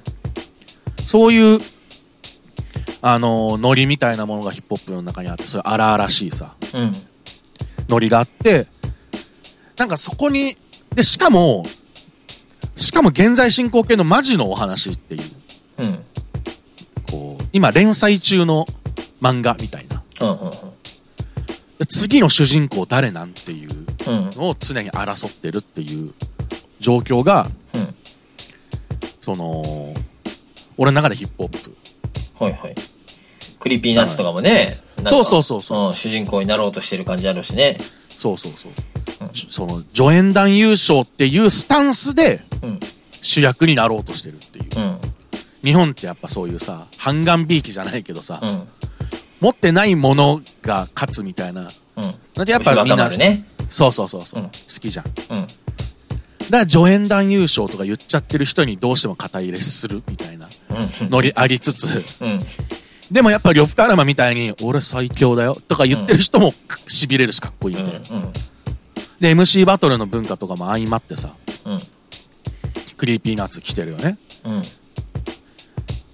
[1.06, 1.60] そういう、
[3.02, 6.92] あの、ノリみたいなものがヒップホップの中にあって、そういう荒々しいさ、うん。
[7.90, 8.68] ノリがあって、
[9.78, 10.58] なんかそこに、
[10.96, 11.64] で、しかも、
[12.76, 15.22] しかも現在進行形のマジのお話っていう、
[15.80, 16.00] うん。
[17.10, 18.66] こう、今連載中の
[19.22, 20.04] 漫画みたいな。
[21.88, 23.70] 次の主人公誰なんっていう
[24.08, 24.32] うん。
[24.36, 26.14] のを常に争ってるっていう
[26.80, 27.96] 状況が、うん。
[29.22, 29.94] その、
[30.78, 31.78] 俺の中でヒップホップ。
[32.40, 32.76] はいはい。
[33.60, 34.78] クリーピーナッツとかもね。
[35.04, 35.94] そうそうそうそううん。
[35.94, 37.78] 主人公になろうとしてる感じあるしね。
[38.10, 38.72] そうそうそう。
[39.50, 42.47] その、助演男優賞っていうスタンスでうん。
[43.22, 44.66] 主役になろうとしてるっていう。
[44.80, 45.00] うん。
[45.64, 48.68] 日本ってやっぱそういうさ、半眼びいきじゃないけどさ、うん。
[49.42, 51.70] 持ってないものが勝つみたいな。
[51.96, 52.04] うん。
[52.36, 53.46] なんでやっぱみんな、ね。
[53.70, 55.06] そうそうそうそう、うん好きじゃん。
[55.06, 55.48] だかうん。
[56.50, 61.10] ら助演団優勝とか言っちゃってる人にどうしても肩入れするみたいなうん。
[61.10, 62.40] ノリありつつ、うん。
[63.12, 66.52] でもやっぱ呂布カルマみたいに、俺最強だよとか言ってる人も
[66.88, 68.18] 痺れるしかっこいいみたいな。
[68.18, 68.34] うん。
[69.20, 71.34] で、MC バトルの文化とかも相まってさ、
[71.66, 71.80] うん。
[72.98, 74.18] クリーピーナッツ来てるよね。
[74.44, 74.62] うん。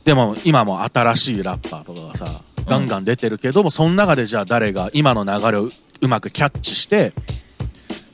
[0.05, 2.27] でも今も新しいラッパーとかがさ、
[2.65, 5.69] ガンガン出てるけども、その中でじゃあ誰が今の流れをう
[6.01, 7.13] うまくキャッチして、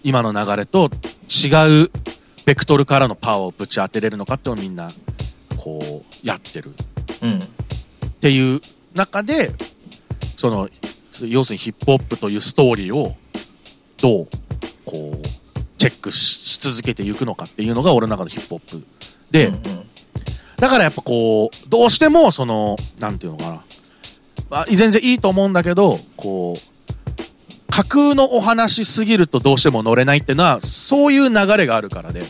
[0.04, 0.92] 今の流れと
[1.28, 1.92] 違う
[2.46, 4.90] ベクトルからのパワーをぶち当てれるのかっていうのをみんな、
[5.58, 6.72] こう、やってる。
[7.22, 7.40] うん。
[7.40, 8.62] っていう
[8.96, 9.52] 中で、
[10.36, 10.70] その、
[11.22, 13.16] 要するにヒップホップというストーリーを、
[14.02, 14.28] どう、
[14.86, 15.39] こう、
[15.80, 18.84] チェックしし続けていくのかっていうのが俺の中のヒップホップ。
[19.32, 19.62] で、うん。
[20.58, 23.64] だからやっぱこう、どうしてもその、なんていうのかな。
[24.50, 32.28] まあ、全然いいと思うんだけど、こう、架空のお話すぎるとどうしても乗れないっていうのは、そういう流れがあるからで、うん。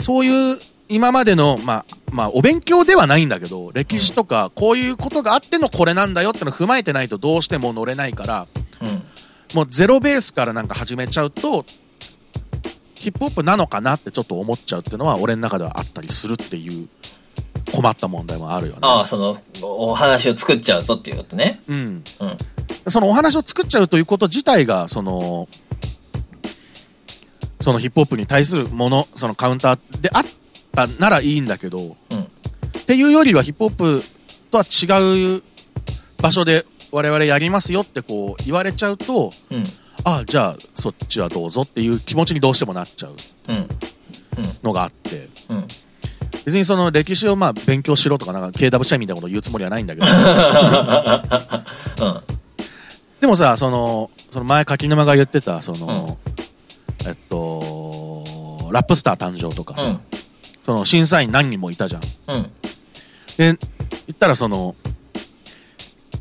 [0.00, 8.46] そういう今までの、まあ、まあ、お勉強ではないんだけど、歴史とか、こういうことがあってのこれなんだよってのを踏まえてないとどうしても乗れないから、
[8.80, 9.02] うん。
[9.54, 11.66] もうゼロベースからなんか始めちゃうと、
[13.04, 16.88] ヒップホップなのかなってちょっと思っちゃうっていうのは俺の中ではあったりするっていう
[17.70, 18.78] 困った問題もあるよね。
[18.82, 21.60] ああ、その、お話を作っちゃうとっていうことね。
[21.68, 21.76] うん。
[21.76, 22.02] うん。
[22.90, 25.48] そのお話を作っちゃうということ自体が、その、
[27.60, 30.24] そのヒップホップに対するもの、そのカウンターであっ
[30.74, 32.20] たならいいんだけど、うん。
[32.20, 34.02] っていうよりはヒップホップ
[34.50, 35.42] とは違う
[36.22, 39.64] 場所で我々やりますよってこう言われちゃうと、うん。
[40.04, 43.14] ああ、じゃあそっちはどうぞっていう気持ちにどうしてもなっちゃう
[43.48, 43.68] うん。
[44.62, 45.66] のがあって、うん。
[46.44, 50.06] 別にその歴史をまあ勉強しろとか、なんか KW 社員みたいなことを言うつもりはないんだけど。
[52.06, 52.20] うん。
[53.20, 56.18] でもさ、その、その前柿沼が言ってた、その、
[57.06, 60.00] えっと、ラップスター誕生とかさ、うん。
[60.62, 62.02] その審査員何人もいたじゃん。
[62.28, 62.42] うん。
[62.42, 62.50] で、
[63.38, 63.54] 言
[64.12, 64.74] ったらその、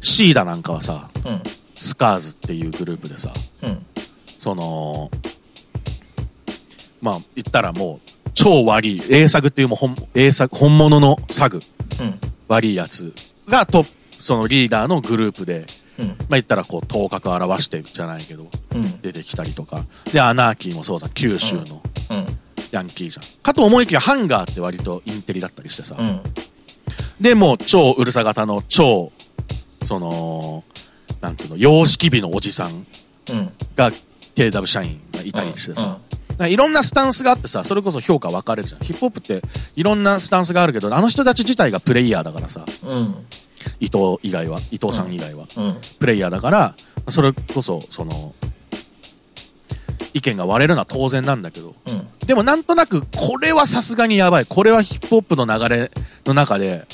[0.01, 1.41] シーダなんかはさ、うん。
[1.83, 3.85] スカーズっていうグループでさ、うん。
[4.25, 5.11] その、
[7.01, 11.59] まあ、言ったらもう、超悪い、英作っていうもう本、英作、本物のサグ、
[11.99, 12.19] うん。
[12.47, 13.13] 悪いやつ
[13.47, 15.65] がトップ、そのリーダーのグループで、
[15.99, 16.07] うん。
[16.07, 19.01] まあ言ったらこう、頭角を表してじゃないけど、うん。
[19.01, 19.85] 出てきたりとか。
[20.11, 22.39] で、アナーキーもそうさ、九州のうん。
[22.71, 23.43] ヤンキーじゃん。
[23.43, 25.95] かと思いきや、ハンガーって割とインテリだったりしてさ。
[25.99, 26.21] うん。
[27.19, 29.11] で、もう超うるさ型の超、
[29.83, 30.63] その、
[31.23, 32.85] なんつうの、様式美のおじさん
[33.31, 33.51] うん。
[33.77, 33.91] が
[34.35, 35.97] KW 社員がいたりしてさ。
[36.49, 38.81] いろんなスタンスがあってさ、それこそ評価分かれるじゃん。
[38.81, 39.41] ヒップホップって
[39.77, 43.15] いろんなスタンスがあるけど、あの人たち自体がプレイヤーだからさ、うん。
[43.79, 45.77] 伊藤以外は、伊藤さん以外は、うん。
[45.99, 46.75] プレイヤーだから、
[47.07, 48.35] それこそ、その、
[50.13, 52.07] 意見が割れるのは当然なんだけど、うん。
[52.27, 54.45] でもなんとなく、これはさすがにやばい。
[54.45, 55.91] これはヒップホップの流れ
[56.25, 56.85] の中で、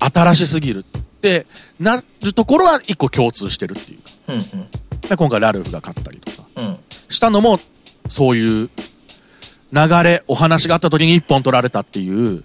[0.00, 0.84] 新しすぎる
[1.20, 1.46] って
[1.78, 4.10] なるところは一個共通してるっていうか。
[4.28, 5.00] うん。
[5.00, 6.78] で今回ラルフが勝ったりとかうん。
[7.10, 7.60] したのも、
[8.08, 8.70] そういう
[9.72, 12.42] 流れ、お話があった時に一本取られたっていううん。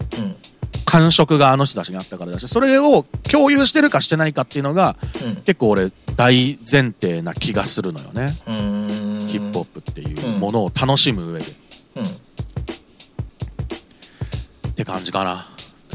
[0.83, 5.35] 感触があの人たちにあったからだし、それを共有してるかしてないかっていうのが、うん。
[5.37, 8.33] 結構俺大前提な気がするのよね。
[8.45, 9.27] うん。
[9.29, 11.45] ヒップホップっていうものを楽しむ上で。
[11.95, 12.03] うん。
[12.03, 12.07] っ
[14.75, 15.47] て感じかな。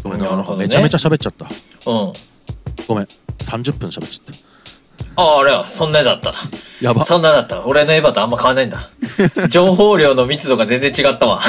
[0.03, 1.47] ごめんなるほどねめちゃめちゃ喋っちゃった。
[1.47, 2.13] うん。
[2.91, 3.05] ごめん。
[3.39, 4.37] 30分喋っちゃっ
[5.15, 6.35] ああ、あれは、そんなやだった。
[6.83, 7.05] やば。
[7.05, 7.65] そんなだった。
[7.65, 8.91] 俺のエヴァとあんま変わんないんだ。
[9.49, 11.41] 情報量の密度が全然違ったわ。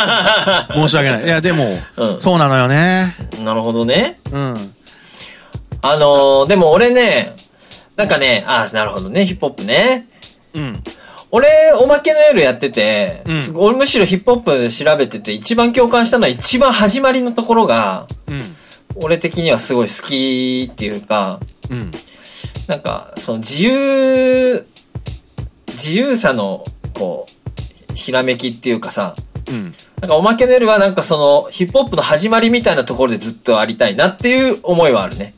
[0.72, 1.24] 申し訳ない。
[1.24, 1.66] いや、でも、
[1.98, 3.14] うんそうなのよね。
[3.44, 4.18] なるほどね。
[4.32, 4.74] うん。
[5.82, 7.36] あのー、でも俺ね、
[7.96, 10.06] なんかね、ああ、なるほどね、ヒップホップね。
[10.54, 10.82] うん。
[11.30, 11.48] 俺、
[11.78, 18.56] おまけの夜やってて、うん俺むしろヒップホップ調べてて、一番共感したのは一番始まりのところが、うん。
[19.00, 21.90] 俺的にはすごい好きっていうか、うん。
[22.66, 24.66] なんか、その自由、
[25.68, 27.26] 自由さの、こ
[27.90, 29.14] う、ひらめきっていうかさ、
[29.50, 29.74] うん。
[30.00, 35.34] なんかおまけの夜はなんかそのヒップホップの始まりみたいなところでずっとありたいなっていう思いはあるね。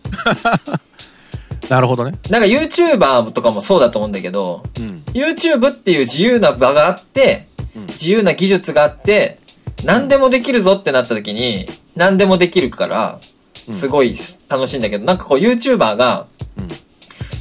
[1.69, 2.19] なるほどね。
[2.29, 5.03] なんか YouTuber とかもそうだと思うんだけど、うん。
[5.13, 7.47] YouTube っていう自由な場があって、
[7.77, 9.39] うん自由な技術があって、
[9.85, 13.30] 何でもできるぞってなった時に、何でもできるから、うん
[13.73, 14.15] すごい
[14.49, 16.69] 楽しいんだけど、なんかこう YouTuber が、うん。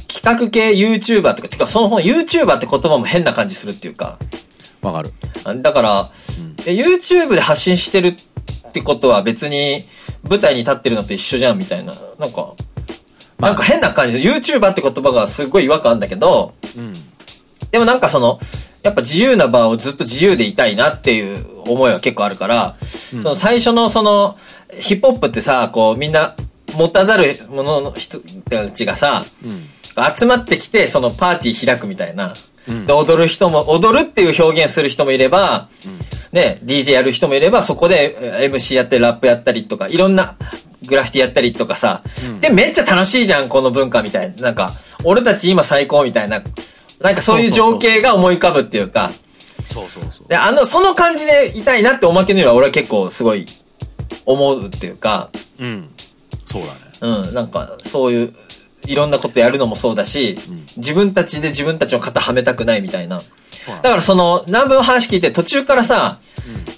[0.08, 4.18] 企画系 YouTuber とか、てかその本 YouTuber って言葉も変な感じするっていうか、
[4.82, 5.12] わかる。
[5.44, 6.56] あだから、うん。
[6.66, 9.84] え YouTube で発信してるってことは別に
[10.28, 11.94] 舞台に立ってるのと一緒じゃんみたいな。
[12.18, 12.54] なんか、
[13.38, 16.92] まあなんか変な感じで、YouTuber って言葉がすごい違和感あるんだけど、うん。
[17.70, 18.38] でもなんかその、
[18.82, 24.38] やっぱ自由な場をずっと自由でいたいなっていう思いは結構あるから、その最初のその、
[24.78, 26.34] ヒップホップってさ、こうみんな
[26.74, 29.66] 持たざる者の人たちがさ、うん。
[30.16, 32.34] 集まってきて、そのパーティー開くみたいな。
[32.68, 35.68] うんで、踊る人も、踊るっていう表現する人もいれば、
[36.32, 40.36] ね、DJ やる人もいれば、そこでえー MC やってラップやったりとか、いろんな
[40.86, 44.42] グラフィティやったりとかさ、うんで、めっちゃ楽しいじゃん、この文化みたいな。
[44.42, 44.72] なんか、
[45.04, 46.42] 俺たち今最高みたいな、
[47.00, 49.10] なんかそういう情景が思い浮かぶっていうか、
[49.72, 50.28] そうそうそう。
[50.28, 53.46] で、あの、その感じでいたいなっておまけのよりは俺は結構すごい
[54.26, 55.88] 思うっていうか、うん。
[56.44, 57.24] そうだね。
[57.26, 58.34] うん、なんか、そういう、
[58.86, 63.18] いろんなことやるのもそうだし、うん自分たちで自分たちの肩はめたくないみたいな。
[63.18, 63.22] だ
[63.82, 66.18] だからその、南部の話聞いて途中からさ、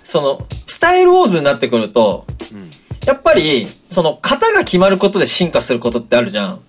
[0.02, 2.70] その、スタイルウォーズになってくると、うん。
[3.06, 6.61] やっぱり、その、型が決まることで進化することってあるじゃん。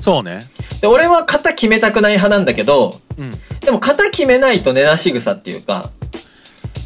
[0.00, 0.48] そうね。
[0.80, 3.30] で、俺は型決めたくない派なんだけど、うん。
[3.60, 5.90] でも型決めないと根なし草っていうか、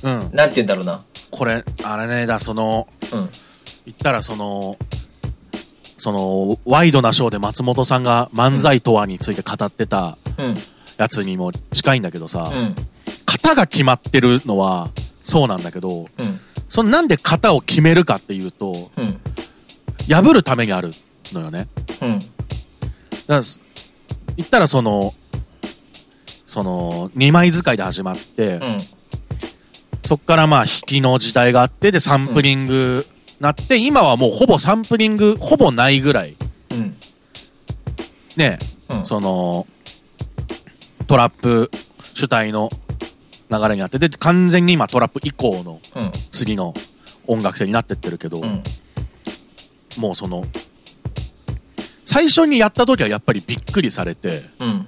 [0.02, 0.30] うん。
[0.32, 1.02] なんて言うんだろうな。
[1.30, 3.30] これ、あれね、だ、その、うん。
[3.86, 4.76] 言ったらその、
[5.98, 10.54] その、ワイドなショーで松本さんが漫才とはについて語ってたうん。
[10.98, 12.74] やつにも近いんだけどさ、うん。
[13.26, 14.90] 型が決まってるのは
[15.22, 16.08] そうなんだけど、うん。
[16.68, 19.20] そのなんで型を決めるかっていうと、うん。
[20.08, 20.90] 破るためにある
[21.32, 21.68] のよね。
[22.00, 22.20] うん。
[23.26, 23.40] だ
[24.36, 25.14] 言ったらその、
[26.46, 28.78] その、二枚使いで始まって、うん。
[30.04, 33.06] そっからまあ引きの時代があって、で、サンプリング
[33.40, 36.36] なって、今はもうほぼサンプリング、ほぼないぐらい、
[36.70, 36.96] うん。
[38.36, 38.58] ね、
[38.88, 39.04] うん。
[39.04, 39.66] その、
[41.06, 41.70] トラップ
[42.14, 42.70] 主体の
[43.50, 46.12] 流れにあって、で、完全に今トラップ以降のうん。
[46.30, 46.72] 次の
[47.26, 48.62] 音楽性になってってるけど、うん。
[49.98, 50.46] もうその、
[52.12, 54.86] 最初にやった時はやっぱりびっくりされて、うん。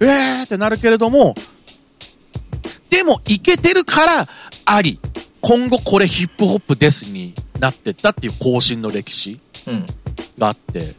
[0.00, 1.34] えーってなるけれども、
[2.90, 4.28] でもいけてるから
[4.66, 5.00] あり、
[5.40, 9.86] 今後これヒップホップですになってったっていう更新の歴史うん。
[10.36, 10.94] があって、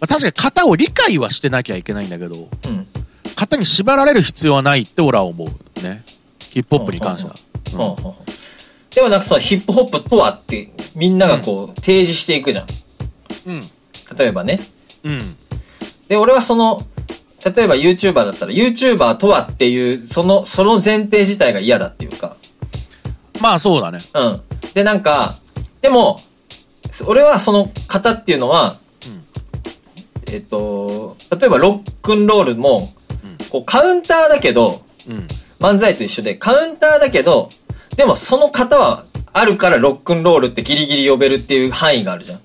[0.00, 2.86] まあ、確かに型を理解はしてなきゃいけないんだけど、うん。
[3.36, 6.02] 型に縛られる必要はないって俺は思うね。
[6.40, 8.16] ヒップホップに関しては。
[8.90, 12.66] でもなんかそのヒップホップとはってみんながこう提示していくじゃん。
[13.46, 13.60] うん。
[14.16, 14.58] 例えばね。
[15.08, 15.36] うん。
[16.08, 16.80] で、俺はその、
[17.44, 22.36] 例えば YouTuber だったら YouTuber とはっていう、その、その前提自体が嫌だっていうか。
[23.40, 24.00] まあそうだね。
[24.14, 24.40] うん。
[24.74, 25.36] で、なんか、
[25.80, 26.20] でも、
[27.06, 28.76] 俺はその型っていうのは、
[30.30, 32.92] えっと、例えばロックンロールも、
[33.50, 35.26] こうカウンターだけど、うん。
[35.58, 37.50] 漫才と一緒で、カウンターだけど、
[37.96, 42.40] でもその型はあるからロックンロールってギリギリ呼べるっていう範囲があるじゃん。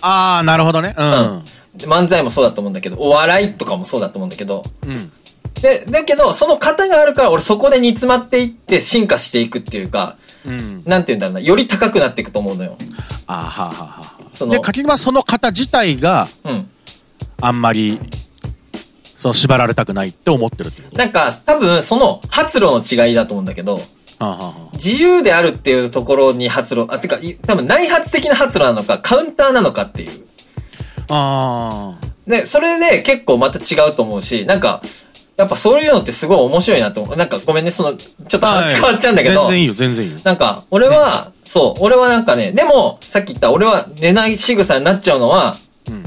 [0.00, 0.94] ああ、なるほどね。
[0.96, 1.44] うん。
[1.76, 5.12] で漫才もそうだと思うんだけど、お笑いとかもそうだと思うんだけど、うん。
[5.60, 10.16] で、だけど、その型があるから俺そこで煮詰まっていって進化していくっていうか、
[10.46, 10.82] うん。
[10.84, 12.76] なんて言うんだろうな、より高くなっていくと思うのよ。
[13.26, 14.30] あーはあはあはあ。
[14.30, 16.70] そので、柿沼その型自体がうん。
[17.40, 18.00] あんまり、
[19.14, 20.96] その縛られたくないって思ってるってこと？
[20.96, 23.80] なんか、多分その発露の違いだと思うんだけど、
[24.74, 30.25] 自由であるっていうところに発露、あ、てか、い多分内発的な発露なのか、カウンターなのかっていう。
[31.08, 31.94] あ
[32.26, 34.82] で、それで結構また違うと思うし、なんか、
[35.36, 37.16] やっぱそういうのってすごい面白いなと思う。
[37.16, 38.62] なんかごめんね、その、ちょっとあ。
[38.62, 40.18] 話変わっちゃうんだけど、全然いいよ、全然いいよ。
[40.24, 45.56] なんか、俺は、そう、俺はなんかね、でも、さっき言った俺は寝ない仕草になっちゃうのは、
[45.88, 46.04] うん。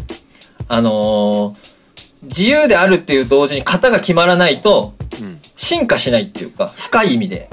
[0.68, 1.70] あのー
[2.24, 5.39] 自由であるっていう同時に型が決まらないと、うん。
[5.56, 7.50] 進化しないっていうか、深い意味で。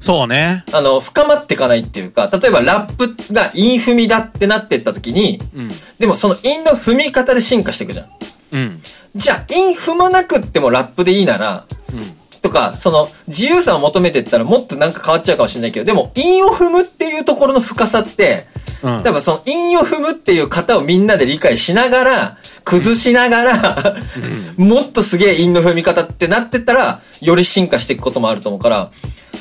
[0.00, 0.64] そうね。
[0.72, 5.68] あの、深まっていかないっていうか、例えばラップが韻踏みだってなってった時に、うん。
[5.98, 8.08] でもその韻の踏み方で進化していくじゃん。
[8.52, 8.82] うん。
[9.14, 12.40] じゃあ、韻踏まなくってもラップでいいなら、うん。
[12.40, 18.46] とか、その、自由さを求めてったらもっとなんか変わっちゃうかもしれないけど、でも、韻を踏むっていうところの深さって、
[18.82, 19.02] うん。
[19.02, 23.96] 多分その韻を踏むっていう型をみんなで理解しながら、崩しながら、
[24.56, 28.90] もっとすげえ韻の踏み方ってなってったら、より進化していくこともあると思うから、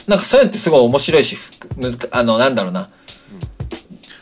[0.10, 1.38] なんかそうってすごい面白いし、
[2.12, 2.89] あの、なんだろうな。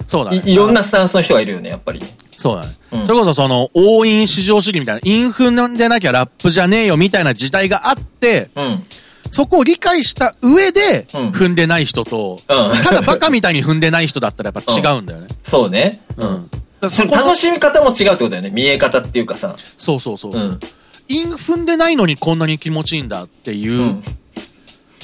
[0.05, 0.41] そうだね。
[0.45, 2.07] いいろんなスタンスの人がいるよね、やっぱりね。
[2.31, 2.73] そうだね。
[2.91, 8.85] うんそれこそその、応印至上主義みたいな、インフンでなきゃラップじゃねえよみたいな時代があって、うん。
[9.31, 15.27] そこを理解した上で、うん踏んでない人と、うんただバカみたいに踏んでない人だったらやっぱ違うんだよね。
[15.41, 16.01] そうね。
[16.17, 16.49] うん。
[16.81, 18.49] 楽しみ方も違うってことだよね。
[18.49, 19.55] 見え方っていうかさ。
[19.77, 20.41] そうそうそうそう。
[20.41, 20.59] うん。
[21.09, 24.03] イン踏んでないのにこんなに気持ちいいんだっていううん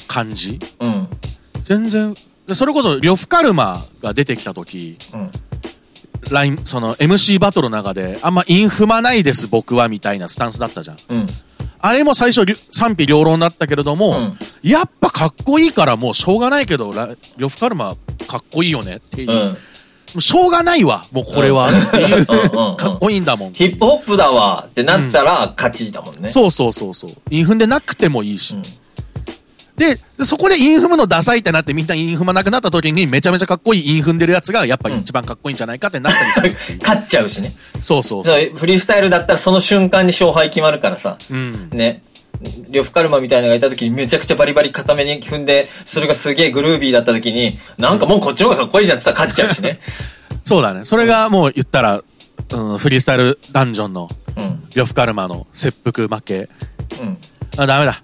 [0.06, 0.58] 感じ？
[0.80, 1.08] うん。
[1.62, 2.14] 全然、
[2.46, 5.30] でそれこそ、呂布カルマが出てきた時、うん。
[6.30, 10.96] ライン、その MC バトルの中で、あんまイン踏まないです僕はみたいなスタンスだったじゃん。
[11.08, 11.26] うん。
[11.80, 17.96] あれも最初賛否両論だったけれども、うんやっぱかっこいいからもうしょうがないけど、ラ呂布カルマ
[18.26, 19.56] かっこいいよねっていう。
[20.18, 23.52] しょうがないわ、もうこれはっていうかっこいいんだもん。
[23.52, 26.28] ヒップホップだわってなったら勝ちだもんね。
[26.28, 27.10] そうそうそうそう。
[27.30, 28.54] インフンでなくてもいいし。
[29.76, 36.78] うんで、でそこでインフムのダサいってなってみんなインフマなくなった時にめちゃめちゃかっこいいインフんでるやつがやっぱり一番かっこいいんじゃないかってなったりする。
[36.80, 37.52] 勝っちゃうしね。
[37.80, 38.50] そうそうそう。
[38.54, 41.18] フリースタイルだったらその瞬間に勝敗決まるからさ。
[41.30, 41.70] うん。
[41.70, 42.02] ね。
[42.70, 49.80] 呂布カルマみたいなのがいた時にめちゃくちゃバリバリ固めに踏んで、それがすげえグルービーだった時に、なんかもうこっちの方がかっこいいじゃんってさ、勝っちゃうしね。
[50.44, 50.84] そうだね。
[50.84, 52.02] それがもう言ったら、
[52.52, 54.62] うん、フリースタイルダンジョンのうん。
[54.74, 56.48] 呂布カルマの切腹負け。
[57.00, 57.18] うん。
[57.56, 58.03] あ、ダメだ。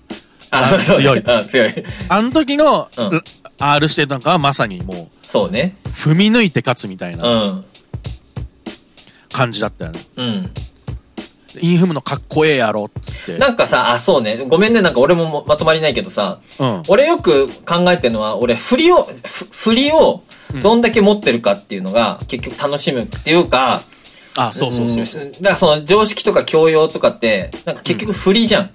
[0.50, 0.98] あ、そうそう。
[0.98, 1.70] 強いあ強い。
[2.08, 3.22] あの時の、うん
[3.62, 5.76] R 指定なんかはまさにもそうね。
[5.84, 7.64] う、踏み抜いて勝つみたいうなん
[9.30, 10.00] 感じだったよね。
[10.16, 10.50] うん。
[11.60, 13.38] インフムのかっこええやろ、っつって。
[13.38, 14.36] なんかさ、あ、そうね。
[14.48, 14.82] ごめんね。
[14.82, 16.82] なんか俺ももまとまりないけどさ、うん。
[16.88, 20.22] 俺よく考えてるのは、俺、振りを、ふ振りを
[20.62, 23.82] どんだけ持ってるかっていうのが、結局楽しむっていうか、
[24.36, 25.24] あ、そうそうそう。
[25.24, 28.70] んだからその常識とか教養とかって、なんか結局振りじゃん。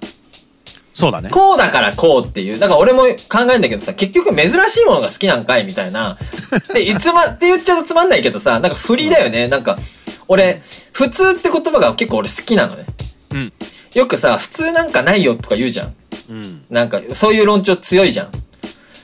[0.96, 1.28] そうだね。
[1.28, 2.58] こうだからこうっていう。
[2.58, 6.16] だから俺も考えんだけどさ、結局珍しいものが好きなんかいみたいな。
[6.72, 9.46] で、いつま、って言っちゃうとつまんないけどさ、なんか振りだよね。
[9.46, 9.78] なんか、
[10.26, 10.62] 俺、
[10.94, 12.86] 普通って言葉が結構俺好きなのね。
[13.30, 13.50] うん。
[13.92, 15.94] よくさ、普通なんかないよとか言うじゃん。
[16.30, 16.64] うん。
[16.70, 18.28] なんか、そういう論調強いじゃん。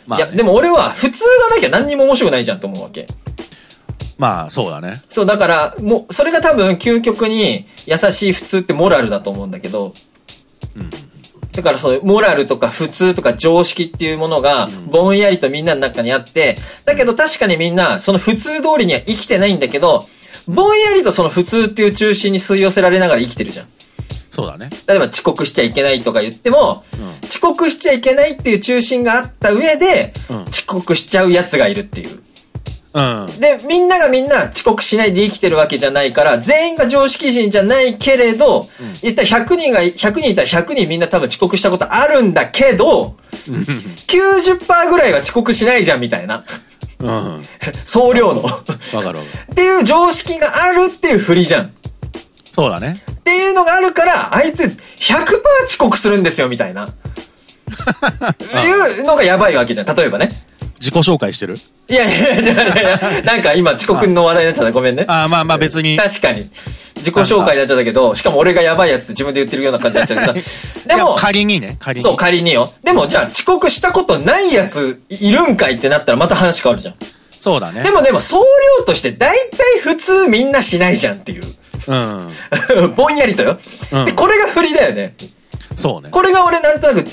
[0.06, 3.06] まあ、いや、でも俺は普通がなきゃ何にも面白くないじゃんと思うわけ。
[4.16, 5.02] まあ、そうだね。
[5.10, 9.92] そう、だから、もう、それが多分究極に優しい普通ってモラルだと思うんだけど、
[10.74, 10.90] うん。
[11.52, 20.06] だからそういうモラルとか普通とか常識っていうものがぼんやりとみんなの中にあって、だけど確かにみんなその普通通りには生きてないんだけど、
[20.48, 23.68] ぼんやりとその普通っていう中心に吸い寄せられながら生きてるじゃん。
[24.30, 24.70] そうだね。
[24.88, 32.22] 例えば遅刻しちゃいけないとか言っても、うん遅刻しちゃいけないっていう中心があった上で、うん遅刻しちゃう奴がいるっていう。
[32.94, 33.40] うん。
[33.40, 38.68] で、みんながみんな遅刻しないで生きてるわけじゃないから、全員が常識人じゃないけれど、
[39.02, 46.44] 言ったら100人が、100人いたら100人みんな多分遅刻したことあるんだけど、90%ぐらいは遅刻しないじゃんみたいな。
[47.00, 47.08] うん。
[47.08, 47.40] わ
[47.86, 48.42] 総量の。
[48.42, 49.18] っかるわかる。
[49.54, 51.64] ていう常識があるっていう振りじゃん。
[51.66, 51.70] っ
[52.52, 53.02] そうだね。
[53.24, 54.74] ていうのがあるから、あいつ100%
[55.64, 56.88] 遅刻するんですよみたいな。
[58.64, 59.86] いうのがやばいわけじゃん。
[59.86, 60.30] 例えばね。
[60.82, 61.54] 自己紹介してる？
[61.88, 62.84] いやいやいや、じゃあいやい
[63.16, 64.72] やなんか今遅刻の話題になっちゃった。
[64.72, 65.04] ごめんね。
[65.06, 65.96] ああ、まあまあ別に。
[65.96, 66.50] 確かに。
[66.96, 70.46] 自己紹介になっちゃったけど、しかも俺がやばいやつって自分で言ってるような感じになっちゃうけど。
[70.96, 72.02] でも、仮にね、仮に。
[72.02, 72.72] そう、仮によ。
[72.82, 76.94] でもじゃあ遅刻したことないやついるんかいってなったらまた話変わるじゃん。
[77.38, 77.92] そうだねで。
[77.92, 78.38] もでも総
[78.78, 81.44] 量として大体普通みんなしないじゃんっていう。
[81.86, 82.28] うん。
[82.96, 83.58] ぼんやりとよ。
[83.92, 85.14] うんで、これが振りだよね。
[85.76, 86.08] そうね。
[86.10, 87.08] これが俺なんとなく、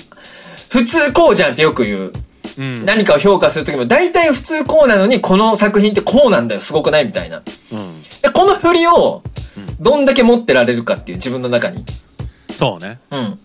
[0.69, 2.13] 普通こうじゃんってよく言う。
[2.59, 2.85] うん。
[2.85, 6.61] 何かを評価するときも大体普通こうなのにこの作品ってこうなんだよ。
[6.61, 7.37] すごくないみたいな。
[7.71, 8.01] うん。
[8.21, 9.23] で、この振りを、
[9.79, 11.85] どんだけ持ってられるかっていう自分の中に。
[12.53, 12.99] そうね。
[13.11, 13.39] うん。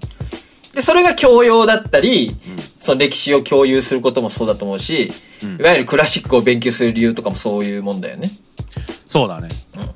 [0.74, 2.36] で、それが教養だったり、
[2.80, 5.12] その歴史を共有することもそうだと思うし、
[5.42, 8.30] うんいわゆるクラシックを勉強する理由とかもそういうもんだよね。
[9.06, 9.48] そうだね。
[9.76, 9.90] うん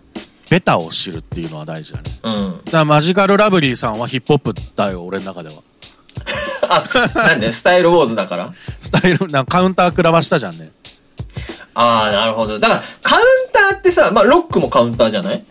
[0.51, 2.11] ベタを知るっていうのは大事だね。
[2.23, 2.61] うん。
[2.65, 5.63] だからマジカルラブリーさんはヒップホップだよ、俺の中では。
[6.69, 6.83] あ、
[7.15, 7.53] なんで？
[7.53, 8.53] スタイルウォーズだから？
[8.81, 10.71] スタイル、なカウンター食らわしたじゃんね。
[11.75, 12.59] ああ、なるほど。
[12.59, 15.45] だから、カウンターってさ、まあ、ロックもカウンターじゃない？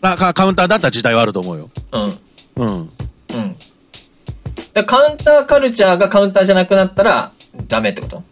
[0.00, 1.70] あカカウンターだった時代はあると思うよ。
[1.92, 2.18] うん。
[2.56, 2.68] うん。
[2.68, 2.90] うん。
[4.74, 7.32] でカウンターカルチャーがカウンターじゃなくなったら、
[7.68, 8.16] ダメってこと？
[8.16, 8.28] だか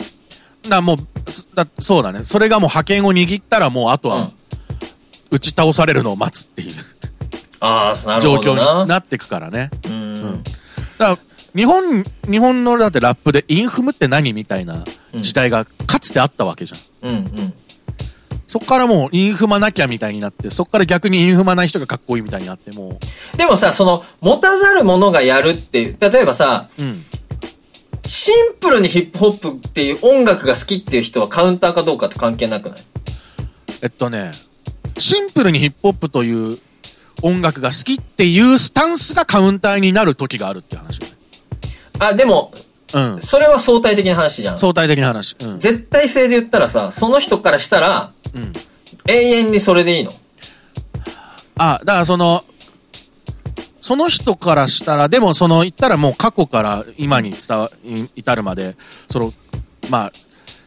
[0.77, 2.25] らもう、すだそうだね。
[2.25, 4.33] それがもう覇権を握ったらもうあとはうん、
[5.31, 6.73] 打ち倒されるのを待つっていう
[7.61, 8.83] ああ、なる状況ほどな。
[8.83, 9.71] になってくからね。
[9.87, 10.43] うん。
[10.43, 10.55] だか
[10.99, 11.19] ら、
[11.55, 14.85] 日本、日本のだってラップでインフムって何みたいな
[15.15, 17.11] 時代がかつてあったわけじゃん。
[17.11, 17.17] うん。
[17.17, 17.55] うん。
[18.47, 22.99] そっからもうインフマなきゃみたいになって、そっから逆にインフマない人がかっこいいみたいになって、も
[23.37, 26.95] でもさ、その、持たざる者がやるっていう、例えばさ、う、うん。
[28.07, 32.81] シンプルにヒップホップっていう音楽が好きっていう人はカウンターかどうかって関係なくない？
[33.83, 34.33] えっとね、
[34.99, 36.59] シンプルにヒップホップという
[37.23, 41.15] 音楽が好きっていうスタンスがカウンターになる時があるっていう話よね。
[42.01, 42.53] あ、でも、
[42.93, 43.21] うん。
[43.23, 44.59] それは相対的な話じゃん。
[44.59, 45.37] 相対的な話。
[45.41, 45.61] うん。
[45.61, 48.53] 絶対性で言ったらさ、その人からしたら、うん。
[49.09, 50.13] 永遠にそれでいいの
[51.57, 52.43] あ、だからその、
[53.81, 58.77] その人からしたら、でもその言ったらもう過去から今に伝わ、い至るまで、
[59.11, 59.33] その、
[59.89, 60.13] まあ、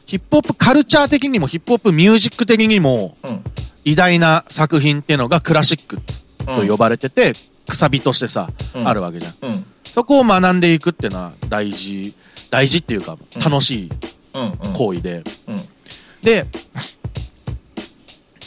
[0.05, 3.43] ヒップホップカルチャー的にもヒップホップミュージック的にもうん。
[3.85, 5.97] 偉大な作品っていうのがクラシック
[6.45, 7.33] と呼ばれてて、
[7.67, 9.33] くさびとしてさ、うんあるわけじゃん。
[9.41, 9.65] うん。
[9.85, 12.13] そこを学んでいくっていうのは大事、
[12.49, 13.89] 大事っていうかうん楽しい。
[14.75, 15.23] 行為で。
[15.47, 15.59] うん。
[16.21, 16.45] で、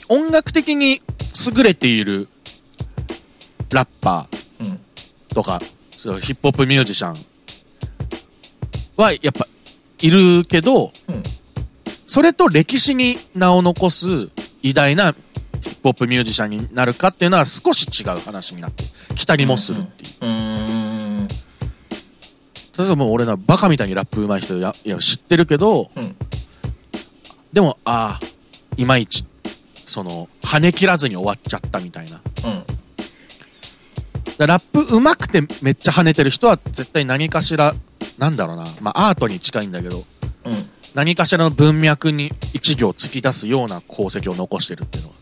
[0.09, 1.03] 音楽的に
[1.57, 2.29] 優れている
[3.71, 4.29] ラッパ
[4.61, 4.67] うん。
[4.67, 5.61] ーとか、
[5.93, 7.17] ヒップホップミュージシャン
[8.97, 9.47] はやっぱ
[10.01, 11.23] いるけど、うん。
[12.07, 14.29] それと歴史に名を残す
[14.63, 15.15] 偉大な
[15.61, 18.85] ヒップホップミュージシャンになるかっていうのは少し違う話になって
[19.15, 20.11] きたりもするっていう。
[20.21, 20.29] うー
[21.25, 21.29] ん。
[22.79, 26.17] 例えばもう俺らバカみたいにラップ上手い人やいや知ってるけど、うん。
[27.53, 28.27] でも、ああ、
[28.77, 29.25] いまいち、
[29.75, 32.21] その、跳ね切らずに終わっちゃったみたいな。
[32.45, 32.65] うん。
[34.37, 37.75] だラップ上手くてめっちゃ跳ねてる人は絶対何かしら、
[38.19, 40.05] なんだろうな、まあアートに近いんだけど、
[40.45, 40.55] うん。
[40.95, 45.16] 何かしらの文脈に一行突き出すような功績を残してるっていうのは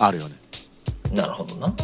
[0.00, 0.36] あるよね。
[1.12, 1.74] なるほどな。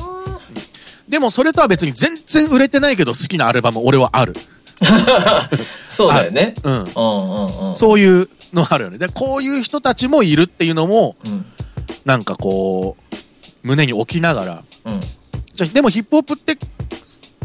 [1.08, 4.34] でもそれとは別に全然売れてないけど好きなアルバム俺はある。
[5.88, 6.54] そうだよね。
[6.62, 6.74] うん。
[6.74, 7.76] うんうんうん。
[7.76, 8.98] そういうのあるよね。
[8.98, 11.44] で、こういう人たちもいるっていうのも、うん。
[12.04, 13.16] なんかこう、
[13.62, 15.00] 胸に置きながら、うん。
[15.54, 16.58] じゃあでもヒップホップって、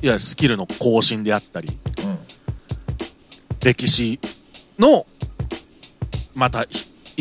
[0.01, 1.69] いや、スキルの更新であったり、
[2.03, 2.19] うん。
[3.63, 4.19] 歴史
[4.77, 5.05] の、
[6.33, 6.65] また、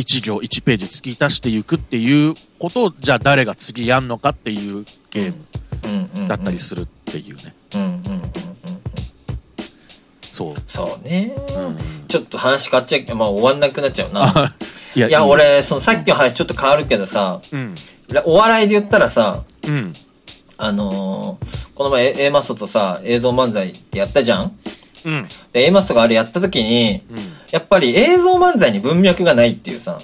[0.00, 6.28] 一行、一ページ突き足していくっていうことを、じゃあ誰が次やんのかっていうゲーム。
[6.28, 7.54] だったりするっていうね。
[10.22, 10.54] そう。
[10.66, 11.34] そうね。
[11.56, 11.76] うん
[12.08, 14.22] ちょっと話変わっちゃうけど、まあ終わんなくなっちゃうな。
[14.24, 14.54] あ、
[14.96, 17.74] いや、いや、い俺、そのさっきの話ちょっと変わるけどさ、うん。
[18.24, 19.92] お笑いで言ったらさ、うん。
[20.56, 24.52] あのーこの前 A マストとさ、映像漫才ってやったじゃん？
[25.04, 25.28] うん。
[25.52, 27.02] で、A マストがあれやった時に、
[27.50, 29.98] やっぱり映像漫才に文脈がないっていうさ、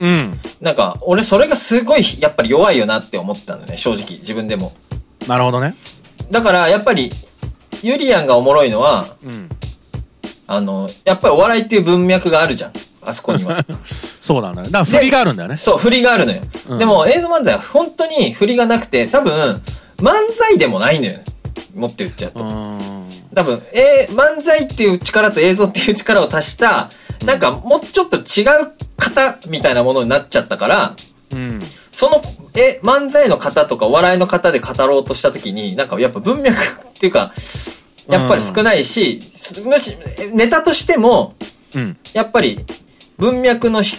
[0.00, 0.38] うん。
[0.60, 4.72] なんか、俺それがすごい、やっぱり弱いよなって思ったんだね、正直、自分でも。
[5.26, 5.74] なるほどね。
[6.30, 7.10] だから、やっぱり、
[7.82, 9.48] ユリアンがおもろいのは、うん。
[10.46, 12.72] あの、やっぱりお笑いっていう文脈があるじゃん。
[13.02, 13.64] あそこには。
[14.20, 14.62] そうだね。
[14.64, 15.56] だから振りがあるんだよね。
[15.56, 16.42] そう、振りがあるのよ。
[16.68, 19.62] うんでも、映像漫才は本当に振りがなくて、多分、
[19.98, 21.24] 漫才でもないのよね。
[21.74, 22.44] もっと言っちゃうと。
[23.38, 26.90] 多分、えー漫才っていう力と映像っていう力を足した、
[27.24, 30.96] なんかもうちょっと違う型みたいなものになっちゃったから、
[31.32, 31.60] うん。
[31.92, 32.20] その、
[32.56, 37.32] え、漫才の型とかお笑いの型で語ろうとしたときに、なんかやっぱ文脈っていうか、
[38.08, 39.96] やっぱり少ないし、すむし、
[40.32, 41.36] ネタとしても、
[41.76, 41.96] うん。
[42.14, 42.64] やっぱり
[43.18, 43.96] 文脈のひ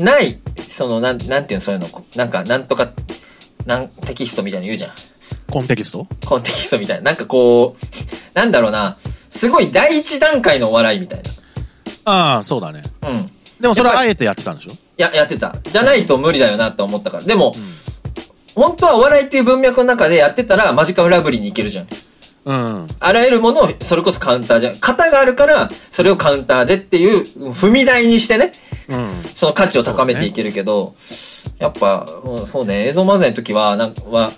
[0.00, 2.92] ない、その、なん、なんていうの、そういうの、こなんか、なんとか、
[3.64, 4.92] なん、テキストみたいに言うじゃん。
[5.50, 6.06] コンテキスト？
[6.26, 7.04] コンテキストみたいな。
[7.04, 7.84] なんかこう、
[8.34, 8.96] なんだろうな、
[9.30, 11.22] すごい第一段階のお笑いみたい
[12.04, 12.82] ああ、そうだね。
[13.00, 13.10] な。
[13.10, 13.16] うん。
[13.16, 13.26] い
[13.60, 14.72] でもそれはあえてやってたんでしょ？
[14.96, 15.56] や、やってた。
[15.62, 17.24] じゃないと無理だよなって思ったから。
[17.24, 17.54] でも、
[18.54, 21.86] 本当はお笑いっていう文脈の中でやってたらマジカルラブリーに行けるじゃん。
[22.46, 22.88] うん。
[23.00, 24.76] あらゆるものを、それこそカウンターじゃん。
[24.80, 28.52] 型があるから、それをカウンターでっていう、踏み台にしてね、
[28.88, 29.08] うん。
[29.34, 30.94] その価値を高めていけるけど、
[31.58, 34.32] やっぱ、うんそうね、映像漫才の時は、なんか、は、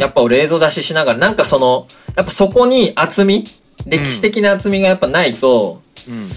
[0.00, 3.44] やっぱ俺映像出ししながら、なんかその、やっぱそこに厚み
[3.86, 6.28] 歴史的な厚みがやっぱないと、うん。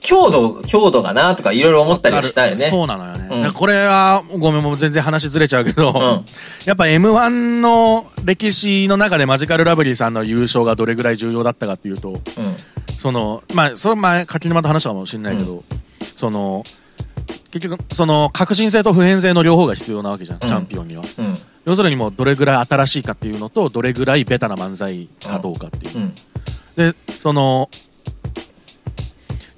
[0.00, 2.66] 強度、強度がなとかいろいろ思ったりはしたよね。
[2.66, 3.28] そうなのよね。
[3.44, 6.24] うんこれは、ごめん、もう全然話ずれちゃうけど、ん
[6.64, 12.20] やっぱ M1 の歴史の中でマジカルラブリーさんの優勝がどれぐらい重要だったかっていうと、うん。
[12.98, 15.64] その、まあ、それ前、柿沼と話したかもしれないけど、
[16.14, 16.62] その、
[17.50, 21.02] 結局、その、革新性と普遍性の両方が必要なわけじゃん、チャンピオンには。
[21.18, 21.38] うん。
[21.66, 25.98] 要するにもう、どれぐらい新しいかっていうのと、どれぐらいベタな漫才かどうかっていう。
[25.98, 26.14] うん。
[26.76, 27.68] で、その、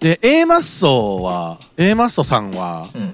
[0.00, 3.02] で、A マッソは、A マッソさんは、うん。
[3.02, 3.12] い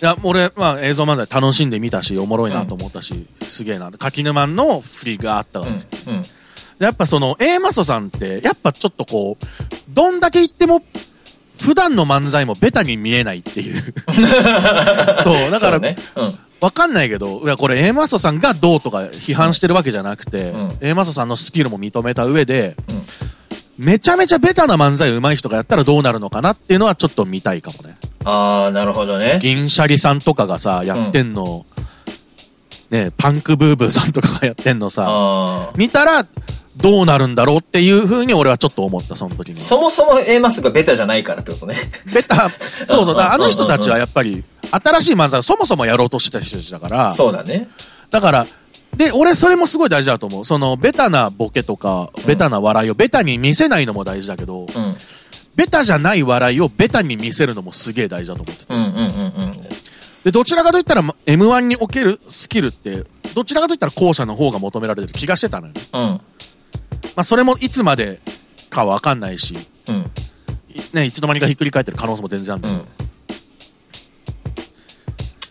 [0.00, 3.92] や、俺、まあ映像漫才楽しんで見たし、おもろいなと思ったし、すげえな。
[3.92, 6.16] 柿沼の振りがあったから、うん。
[6.16, 6.22] うん。
[6.80, 9.44] やっぱその A マソさんって、やっぱちょっとこう、
[9.90, 10.82] どんだけ言っても、
[11.60, 13.80] 普段の漫才もベタに見えないっていう。
[15.22, 15.96] そう、だから、そうね。
[16.16, 16.38] うん。
[16.60, 23.02] わかんないけど、いや、これ A マソさんがどうとか批判してるわけじゃなくて、うん A マソさんのスキルも認めた上で、うん
[23.76, 27.96] めちゃめちゃベタな漫才上手い人がやったらどうなるのかなっていうのはちょっと見たいかもね。
[28.24, 29.40] あー、なるほどね。
[29.42, 31.66] 銀シャリさんとかがさ、やってんの、
[32.90, 35.72] ね、パンクブーブーさんとかがやってんのさ。
[35.74, 36.24] 見たら
[36.76, 39.60] どうなるんだろうっていう風に俺はちょっと思った、その時には。
[39.60, 41.76] そもそも A マスがベタじゃないからってことね。
[42.12, 47.68] ベタ、そうそう、あの人たちうんうんうんはやっぱり、新しい漫才をそもそもやろうとしてた人たちだから、そうだね。
[48.10, 48.46] だから、
[48.96, 50.44] で、俺それもすごい大事だと思う。
[50.44, 54.96] その、ベタなボケとか、ベタな笑いをベタに見せないのも大事だけど、うん。
[55.56, 58.74] ベタじゃない笑いをベタに見せるのもすげえ大事だと思ってて。
[58.74, 59.52] うんうんうんうん。
[60.24, 63.04] で、どちらかといったら、ま M1 におけるスキルって、
[63.34, 65.80] どちらかといったら後者の方が求められてる気がしてたのよね。
[65.92, 66.00] うん。
[66.00, 66.20] ま
[67.16, 68.20] あ、それもいつまで
[68.70, 69.54] かわかんないし、
[69.88, 70.10] うん。
[70.70, 73.03] いね、いつの間にかひっくり返ってる可能性も全然あるんだけどうん。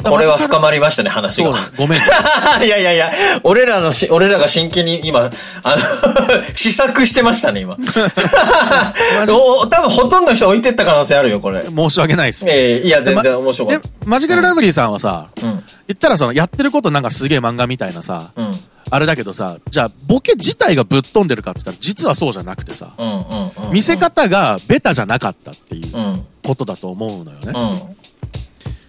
[0.03, 1.99] これは深まりましたね、話がごめん。
[2.63, 3.11] いやいやいや、
[3.43, 5.29] 俺らのし、俺らが真剣に今、
[5.63, 5.77] あの、
[6.55, 7.77] 試作してましたね、今。
[9.29, 11.63] お多分ほとんどの人置いてった可能性あるよ、これ。
[11.63, 12.45] 申し訳ないです。
[12.47, 15.45] ええいや、全然面白かでっ、マジカルラブリーさんはさ、た。
[15.47, 15.63] うん。
[15.87, 18.59] 言ったらその、やってることなんかすげえ漫画みたいなさ、うん。
[18.89, 22.89] あれだけどさ、じゃあ、ボケ自体がぶっ飛んでるかって言ったら、実はそうじゃなくてさ。
[23.71, 26.25] 見せ方がベタじゃなかったっていううん。
[26.45, 27.53] ことだと思うのよね。
[27.55, 27.95] うん。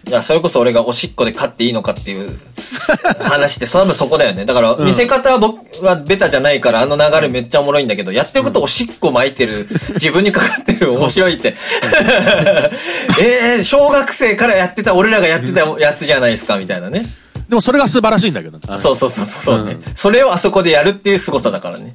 [0.06, 2.38] いや、それこそ俺がおしっこで勝っていいのかっていう
[3.22, 4.44] 話って、多分そこだよね。
[4.44, 11.54] だから、ん見せ方は僕はベタじゃないから、あの流れめっちゃおもろいんだけど、やってることおしっこ巻いてる、 自分にかかってる、面白いって。
[13.20, 17.06] えー、小学生からやってた、俺らがやってたやつじゃないですか、みたいなね。
[17.48, 18.58] でもそれが素晴らしいんだけど。
[18.78, 21.92] そうそうそうそうね、うんそれをあそこでやるっていう凄さだからね。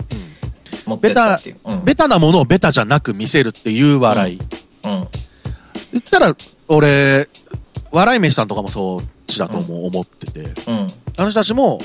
[0.85, 1.57] 持ってベタったっていう。
[1.65, 4.39] うん。、ベタなものをベタじゃなく見せるっていう笑い。
[4.83, 5.07] うん。
[5.91, 6.35] 言ったら、
[6.67, 7.27] 俺、
[7.91, 10.41] 笑い飯さんとかもそっちだと思う思ってて。
[10.41, 10.87] うん。
[11.17, 11.79] あの人たちも、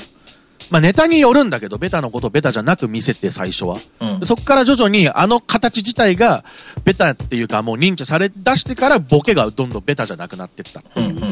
[0.71, 3.77] まあネタによるんだけど、ベタのことをベタじゃなく見せて最初は。
[3.99, 4.25] うんで。
[4.25, 6.43] そこから徐々にあの形自体が
[6.83, 11.17] ベタっていうかもう認知され出してからボケがどんどんベタじゃなくなってったってうん。
[11.17, 11.23] いう。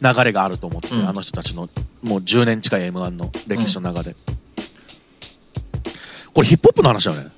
[0.00, 1.68] 流れがあると思ってて、うんあの人たちの
[2.02, 4.14] もう10年近い M1 の歴史の中で。
[6.32, 7.30] これヒップホップの話だよね。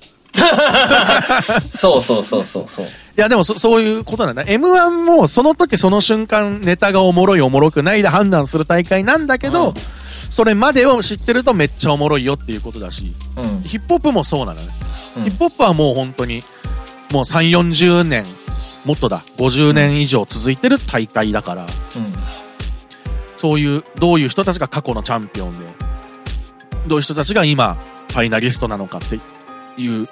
[1.70, 2.86] そうそうそうそうそう。
[2.86, 4.44] いやでもそそういうことなんだ。
[4.44, 9.74] M1 もその時その瞬間ネタがおもろいおもろくないで判断する大会なんだけど、うん
[10.30, 13.62] それまでを知ってるとめっちゃおもろいよっていうことだし、うん。
[13.62, 14.68] ヒップホップもそうなのね。
[15.16, 16.44] うんヒップホップはもう本当に、
[17.10, 18.24] もう3、40年、
[18.84, 21.66] もっとだ、50年以上続いてる大会だから、
[23.34, 25.64] そういう、どういう人たちが過去のチャンピオンで、
[26.86, 29.18] どういう人たちが今、ファイナリストなのかって
[29.76, 30.08] いう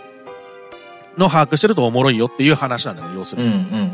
[1.18, 3.50] のを把握してるとおもろいよっていう話なんだね、要するうん。
[3.50, 3.60] うに。
[3.62, 3.92] ん。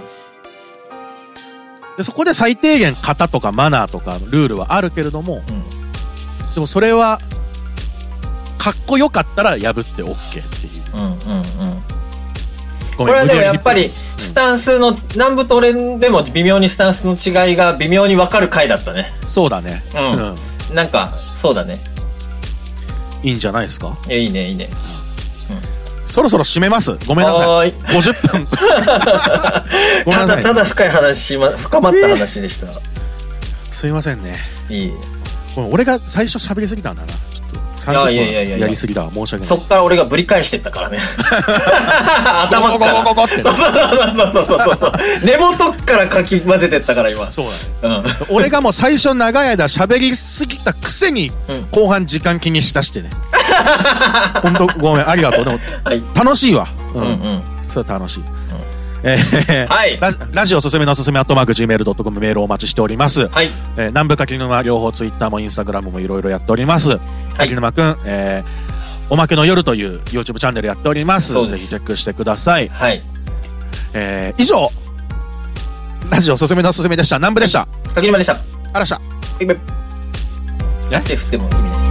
[1.97, 5.65] で、そこで最低限型とかマナーとかルールはあるけれども、うん。
[6.55, 7.21] でもそれは、
[8.59, 10.97] かっこよかったら破って OK っていう。
[10.97, 11.03] うん。
[11.03, 11.09] うん。
[11.09, 11.83] うん。
[12.97, 19.13] ここれはでもやっぱり、スタンスの、南部と俺でも微妙にスタンスの違いが微妙に分かる回だったね。
[19.27, 19.83] そうだね。
[19.95, 21.79] うんなんか、そうだね。
[23.23, 23.97] いいんじゃないですか？
[24.09, 24.69] いいね、いいね。
[26.15, 26.97] そろそろ締めます。
[27.09, 27.49] ごめんなさい。
[27.49, 28.47] はーい50分。
[30.13, 30.41] ただ。
[30.41, 32.69] ただ深い話、ま深まった話でした。
[33.73, 34.37] すいませんね。
[34.69, 34.93] いい。
[35.57, 37.09] 俺が最初喋りすぎたんだな。
[37.09, 39.11] ちょっと30いやいやいやいやりすぎだわ。
[39.13, 39.47] 申し訳ない。
[39.49, 41.01] そっから俺がぶり返してったからね。
[42.45, 42.93] 頭から。
[43.03, 44.93] ゴゴゴゴってそうそうそうそうそうそう。
[45.27, 47.33] 根元からかき混ぜてったから今。
[47.33, 47.47] そう
[47.83, 48.05] だね。
[48.31, 48.37] うん。
[48.37, 53.11] 俺がもう最初長い間喋りすぎたくせに、うん後半時間気にしだしてね。
[54.43, 55.45] ほんとごめん、ありがとう。
[55.45, 56.03] でも、はい。
[56.15, 56.67] 楽しいわ。
[56.95, 56.99] う。
[56.99, 57.43] うんんうん。
[57.63, 58.23] それ楽しい。
[59.07, 63.29] えーはいラジラジオおすすめのおすすめアットマーク Gmail.com メールをお待ちしております。
[63.29, 63.51] はい。
[63.77, 66.99] えー南部柿沼両方ツイッターもインスタグラムもいろいろやっております。
[67.37, 68.75] 柿沼くん、えー
[69.11, 71.35] おまけの夜という YouTube チャンネルやっております。
[71.35, 72.69] ぜひチェックしてください。
[72.69, 73.03] はい。
[73.93, 74.71] えー以上、
[76.11, 77.19] ラジオおすすめのおすすめでした。
[77.19, 77.69] 南部でした。
[77.95, 78.39] 柿沼でした。
[78.73, 78.99] あらっしゃ。
[79.39, 79.57] いっぱい
[80.93, 81.01] え？
[81.03, 81.84] 手振っても意味ない。